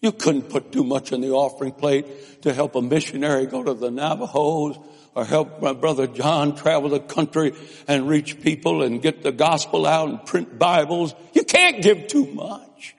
You 0.00 0.12
couldn't 0.12 0.48
put 0.48 0.70
too 0.70 0.84
much 0.84 1.10
in 1.10 1.20
the 1.20 1.30
offering 1.30 1.72
plate 1.72 2.42
to 2.42 2.54
help 2.54 2.76
a 2.76 2.82
missionary 2.82 3.46
go 3.46 3.64
to 3.64 3.74
the 3.74 3.90
Navajos 3.90 4.78
or 5.16 5.24
help 5.24 5.60
my 5.60 5.72
brother 5.72 6.06
John 6.06 6.54
travel 6.54 6.90
the 6.90 7.00
country 7.00 7.52
and 7.88 8.08
reach 8.08 8.40
people 8.40 8.82
and 8.84 9.02
get 9.02 9.24
the 9.24 9.32
gospel 9.32 9.84
out 9.84 10.08
and 10.08 10.24
print 10.24 10.56
Bibles. 10.56 11.14
You 11.32 11.42
can't 11.42 11.82
give 11.82 12.06
too 12.06 12.26
much. 12.26 12.94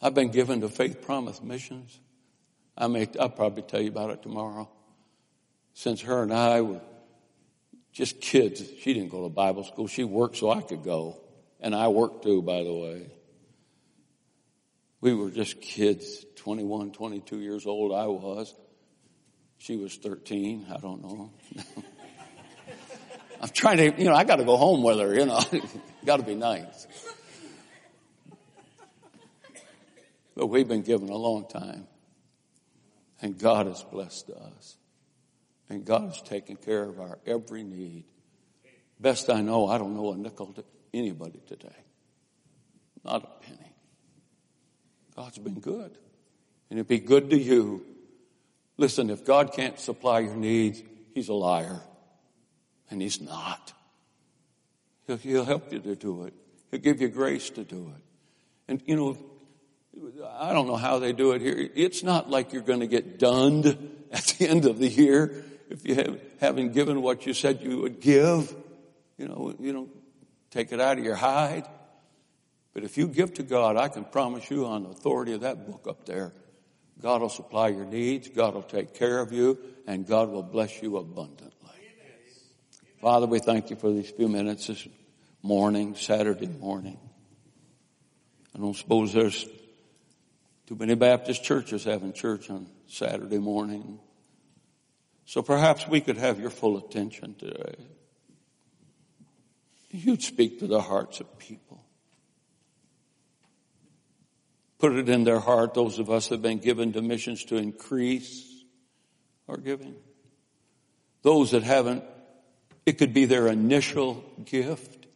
I've 0.00 0.14
been 0.14 0.30
given 0.30 0.62
to 0.62 0.70
Faith 0.70 1.02
Promise 1.02 1.42
Missions. 1.42 2.00
I 2.78 2.86
may, 2.86 3.08
I'll 3.18 3.28
probably 3.28 3.64
tell 3.64 3.80
you 3.80 3.88
about 3.88 4.10
it 4.10 4.22
tomorrow. 4.22 4.70
Since 5.74 6.02
her 6.02 6.22
and 6.22 6.32
I 6.32 6.60
were 6.60 6.80
just 7.92 8.20
kids, 8.20 8.62
she 8.80 8.94
didn't 8.94 9.10
go 9.10 9.24
to 9.24 9.28
Bible 9.28 9.64
school. 9.64 9.88
She 9.88 10.04
worked 10.04 10.36
so 10.36 10.50
I 10.50 10.60
could 10.60 10.84
go. 10.84 11.20
And 11.60 11.74
I 11.74 11.88
worked 11.88 12.22
too, 12.22 12.40
by 12.40 12.62
the 12.62 12.72
way. 12.72 13.10
We 15.00 15.12
were 15.12 15.30
just 15.30 15.60
kids, 15.60 16.24
21, 16.36 16.92
22 16.92 17.40
years 17.40 17.66
old 17.66 17.92
I 17.92 18.06
was. 18.06 18.54
She 19.58 19.76
was 19.76 19.96
13. 19.96 20.66
I 20.72 20.78
don't 20.78 21.02
know. 21.02 21.32
I'm 23.40 23.48
trying 23.48 23.78
to, 23.78 24.00
you 24.00 24.08
know, 24.08 24.14
I 24.14 24.22
got 24.22 24.36
to 24.36 24.44
go 24.44 24.56
home 24.56 24.84
with 24.84 25.00
her, 25.00 25.14
you 25.14 25.26
know. 25.26 25.40
got 26.04 26.18
to 26.18 26.22
be 26.22 26.36
nice. 26.36 26.86
But 30.36 30.46
we've 30.46 30.68
been 30.68 30.82
given 30.82 31.08
a 31.08 31.16
long 31.16 31.48
time. 31.48 31.88
And 33.20 33.38
God 33.38 33.66
has 33.66 33.82
blessed 33.82 34.30
us. 34.30 34.76
And 35.68 35.84
God 35.84 36.02
has 36.02 36.22
taken 36.22 36.56
care 36.56 36.84
of 36.84 37.00
our 37.00 37.18
every 37.26 37.62
need. 37.62 38.04
Best 39.00 39.30
I 39.30 39.40
know, 39.40 39.68
I 39.68 39.78
don't 39.78 39.94
know 39.94 40.12
a 40.12 40.16
nickel 40.16 40.52
to 40.54 40.64
anybody 40.94 41.40
today. 41.46 41.76
Not 43.04 43.22
a 43.24 43.44
penny. 43.44 43.72
God's 45.14 45.38
been 45.38 45.60
good. 45.60 45.98
And 46.70 46.78
it'd 46.78 46.88
be 46.88 46.98
good 46.98 47.30
to 47.30 47.38
you. 47.38 47.84
Listen, 48.76 49.10
if 49.10 49.24
God 49.24 49.52
can't 49.52 49.78
supply 49.78 50.20
your 50.20 50.36
needs, 50.36 50.82
He's 51.14 51.28
a 51.28 51.34
liar. 51.34 51.80
And 52.90 53.02
He's 53.02 53.20
not. 53.20 53.72
He'll, 55.06 55.16
he'll 55.16 55.44
help 55.44 55.72
you 55.72 55.80
to 55.80 55.96
do 55.96 56.24
it. 56.24 56.34
He'll 56.70 56.80
give 56.80 57.00
you 57.00 57.08
grace 57.08 57.50
to 57.50 57.64
do 57.64 57.92
it. 57.96 58.02
And 58.68 58.82
you 58.84 58.96
know, 58.96 59.18
I 60.38 60.52
don't 60.52 60.66
know 60.66 60.76
how 60.76 60.98
they 60.98 61.12
do 61.12 61.32
it 61.32 61.42
here. 61.42 61.70
It's 61.74 62.02
not 62.02 62.30
like 62.30 62.52
you're 62.52 62.62
going 62.62 62.80
to 62.80 62.86
get 62.86 63.18
dunned 63.18 63.66
at 64.12 64.24
the 64.38 64.48
end 64.48 64.64
of 64.64 64.78
the 64.78 64.88
year 64.88 65.44
if 65.70 65.86
you 65.86 65.94
have, 65.96 66.20
haven't 66.40 66.72
given 66.72 67.02
what 67.02 67.26
you 67.26 67.34
said 67.34 67.60
you 67.62 67.78
would 67.78 68.00
give. 68.00 68.54
You 69.16 69.28
know, 69.28 69.54
you 69.58 69.72
don't 69.72 69.90
take 70.50 70.72
it 70.72 70.80
out 70.80 70.98
of 70.98 71.04
your 71.04 71.16
hide. 71.16 71.66
But 72.72 72.84
if 72.84 72.96
you 72.96 73.08
give 73.08 73.34
to 73.34 73.42
God, 73.42 73.76
I 73.76 73.88
can 73.88 74.04
promise 74.04 74.50
you 74.50 74.66
on 74.66 74.84
the 74.84 74.90
authority 74.90 75.32
of 75.32 75.40
that 75.40 75.66
book 75.66 75.86
up 75.88 76.06
there, 76.06 76.32
God 77.00 77.20
will 77.20 77.28
supply 77.28 77.68
your 77.68 77.84
needs, 77.84 78.28
God 78.28 78.54
will 78.54 78.62
take 78.62 78.94
care 78.94 79.20
of 79.20 79.32
you, 79.32 79.58
and 79.86 80.06
God 80.06 80.30
will 80.30 80.42
bless 80.42 80.82
you 80.82 80.96
abundantly. 80.96 81.52
Father, 83.00 83.26
we 83.26 83.38
thank 83.38 83.70
you 83.70 83.76
for 83.76 83.92
these 83.92 84.10
few 84.10 84.28
minutes 84.28 84.66
this 84.66 84.86
morning, 85.42 85.94
Saturday 85.94 86.48
morning. 86.48 86.98
I 88.54 88.58
don't 88.58 88.76
suppose 88.76 89.12
there's 89.12 89.46
too 90.68 90.76
many 90.76 90.94
Baptist 90.94 91.42
churches 91.42 91.84
having 91.84 92.12
church 92.12 92.50
on 92.50 92.66
Saturday 92.88 93.38
morning. 93.38 93.98
So 95.24 95.40
perhaps 95.40 95.88
we 95.88 96.02
could 96.02 96.18
have 96.18 96.38
your 96.38 96.50
full 96.50 96.76
attention 96.76 97.36
today. 97.36 97.74
You'd 99.90 100.22
speak 100.22 100.58
to 100.58 100.66
the 100.66 100.82
hearts 100.82 101.20
of 101.20 101.38
people. 101.38 101.82
Put 104.78 104.92
it 104.92 105.08
in 105.08 105.24
their 105.24 105.40
heart, 105.40 105.72
those 105.72 105.98
of 105.98 106.10
us 106.10 106.28
that 106.28 106.34
have 106.34 106.42
been 106.42 106.58
given 106.58 106.92
to 106.92 107.00
missions 107.00 107.44
to 107.44 107.56
increase 107.56 108.62
our 109.48 109.56
giving. 109.56 109.94
Those 111.22 111.52
that 111.52 111.62
haven't, 111.62 112.04
it 112.84 112.98
could 112.98 113.14
be 113.14 113.24
their 113.24 113.48
initial 113.48 114.22
gift. 114.44 115.06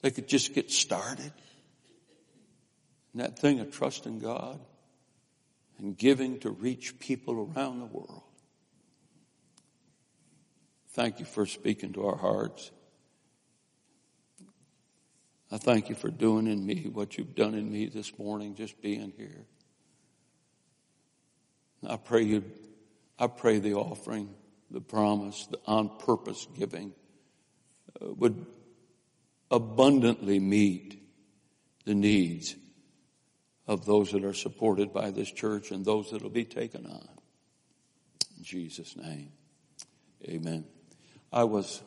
They 0.00 0.10
could 0.10 0.26
just 0.26 0.54
get 0.54 0.72
started. 0.72 1.32
And 3.12 3.22
that 3.22 3.38
thing 3.38 3.60
of 3.60 3.70
trusting 3.70 4.18
God 4.18 4.58
and 5.82 5.98
giving 5.98 6.38
to 6.38 6.50
reach 6.50 6.98
people 7.00 7.52
around 7.54 7.80
the 7.80 7.86
world. 7.86 8.22
Thank 10.90 11.18
you 11.18 11.26
for 11.26 11.44
speaking 11.44 11.92
to 11.94 12.06
our 12.06 12.16
hearts. 12.16 12.70
I 15.50 15.58
thank 15.58 15.88
you 15.88 15.96
for 15.96 16.08
doing 16.08 16.46
in 16.46 16.64
me 16.64 16.88
what 16.90 17.18
you've 17.18 17.34
done 17.34 17.54
in 17.54 17.70
me 17.70 17.86
this 17.86 18.16
morning, 18.16 18.54
just 18.54 18.80
being 18.80 19.12
here. 19.16 19.44
I 21.86 21.96
pray 21.96 22.22
you, 22.22 22.44
I 23.18 23.26
pray 23.26 23.58
the 23.58 23.74
offering, 23.74 24.30
the 24.70 24.80
promise, 24.80 25.46
the 25.46 25.58
on 25.66 25.98
purpose 25.98 26.46
giving 26.56 26.92
uh, 28.00 28.12
would 28.14 28.46
abundantly 29.50 30.38
meet 30.38 31.02
the 31.84 31.94
needs 31.94 32.54
of 33.66 33.84
those 33.86 34.12
that 34.12 34.24
are 34.24 34.34
supported 34.34 34.92
by 34.92 35.10
this 35.10 35.30
church 35.30 35.70
and 35.70 35.84
those 35.84 36.10
that 36.10 36.22
will 36.22 36.30
be 36.30 36.44
taken 36.44 36.86
on. 36.86 37.08
In 38.36 38.44
Jesus' 38.44 38.96
name, 38.96 39.30
amen. 40.24 40.64
I 41.32 41.44
was, 41.44 41.82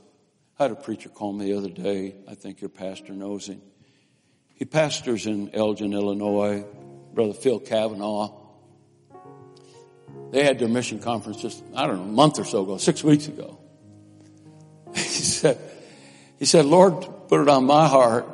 I 0.57 0.63
had 0.63 0.71
a 0.71 0.76
preacher 0.76 1.09
call 1.09 1.34
me 1.34 1.51
the 1.51 1.57
other 1.57 1.69
day. 1.69 2.15
I 2.28 2.36
think 2.36 2.61
your 2.61 2.69
pastor 2.69 3.13
knows 3.13 3.47
him. 3.47 3.61
He 4.55 4.65
pastors 4.65 5.26
in 5.26 5.53
Elgin, 5.53 5.93
Illinois. 5.93 6.65
Brother 7.15 7.34
Phil 7.34 7.61
Kavanaugh. 7.61 8.34
They 10.32 10.43
had 10.43 10.59
their 10.59 10.67
mission 10.67 10.99
conference 10.99 11.41
just, 11.41 11.63
I 11.73 11.88
don't 11.88 11.95
know, 11.95 12.03
a 12.03 12.07
month 12.07 12.39
or 12.39 12.43
so 12.43 12.63
ago, 12.63 12.78
six 12.78 13.03
weeks 13.03 13.28
ago. 13.28 13.57
He 14.93 15.01
said, 15.01 15.59
he 16.38 16.45
said, 16.45 16.65
Lord, 16.65 17.07
put 17.28 17.41
it 17.41 17.49
on 17.49 17.65
my 17.65 17.88
heart 17.88 18.28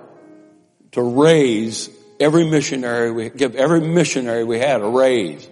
to 0.94 1.02
raise 1.02 1.89
every 2.22 2.45
missionary 2.45 3.11
we 3.11 3.30
give 3.30 3.55
every 3.55 3.82
missionary 3.82 4.43
we 4.43 4.59
had 4.59 4.82
a 4.82 4.88
raise. 4.88 5.49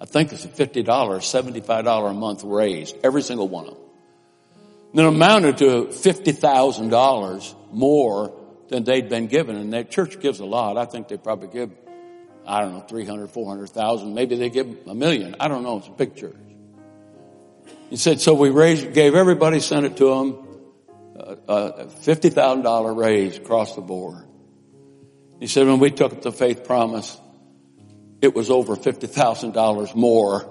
I 0.00 0.06
think 0.06 0.32
it's 0.32 0.44
a 0.44 0.48
$50, 0.48 0.84
$75 0.84 2.10
a 2.10 2.12
month 2.12 2.44
raise, 2.44 2.92
every 3.02 3.22
single 3.22 3.48
one 3.48 3.66
of 3.66 3.74
them. 3.74 3.82
And 4.92 5.00
it 5.00 5.06
amounted 5.06 5.58
to 5.58 5.86
$50,000 5.86 7.54
more 7.72 8.32
than 8.68 8.84
they'd 8.84 9.08
been 9.08 9.26
given. 9.26 9.56
And 9.56 9.72
that 9.72 9.90
church 9.90 10.20
gives 10.20 10.40
a 10.40 10.44
lot. 10.44 10.76
I 10.76 10.84
think 10.84 11.08
they 11.08 11.16
probably 11.16 11.48
give, 11.48 11.70
I 12.46 12.60
don't 12.60 12.74
know, 12.74 12.80
300, 12.80 13.28
400,000. 13.28 14.14
Maybe 14.14 14.36
they 14.36 14.50
give 14.50 14.86
a 14.86 14.94
million. 14.94 15.36
I 15.40 15.48
don't 15.48 15.62
know. 15.62 15.78
It's 15.78 15.88
a 15.88 15.92
big 15.92 16.16
church. 16.16 16.36
He 17.90 17.96
said, 17.96 18.20
so 18.20 18.34
we 18.34 18.50
raised, 18.50 18.92
gave 18.92 19.14
everybody, 19.14 19.60
sent 19.60 19.86
it 19.86 19.96
to 19.98 20.04
them, 20.04 20.46
a 21.16 21.50
uh, 21.50 21.52
uh, 21.52 21.84
$50,000 21.86 22.96
raise 22.96 23.36
across 23.36 23.74
the 23.74 23.80
board. 23.80 24.24
He 25.40 25.46
said, 25.46 25.66
when 25.66 25.78
we 25.78 25.90
took 25.90 26.22
the 26.22 26.32
faith 26.32 26.64
promise, 26.64 27.18
it 28.22 28.34
was 28.34 28.50
over 28.50 28.76
$50,000 28.76 29.94
more 29.94 30.48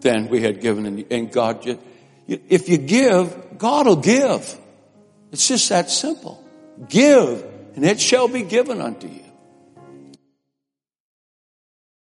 than 0.00 0.28
we 0.28 0.42
had 0.42 0.60
given. 0.60 1.04
And 1.10 1.32
God, 1.32 1.62
just, 1.62 1.80
if 2.28 2.68
you 2.68 2.78
give, 2.78 3.58
God 3.58 3.86
will 3.86 3.96
give. 3.96 4.58
It's 5.32 5.48
just 5.48 5.68
that 5.70 5.90
simple. 5.90 6.42
Give, 6.88 7.44
and 7.74 7.84
it 7.84 8.00
shall 8.00 8.28
be 8.28 8.42
given 8.42 8.80
unto 8.80 9.08
you. 9.08 9.23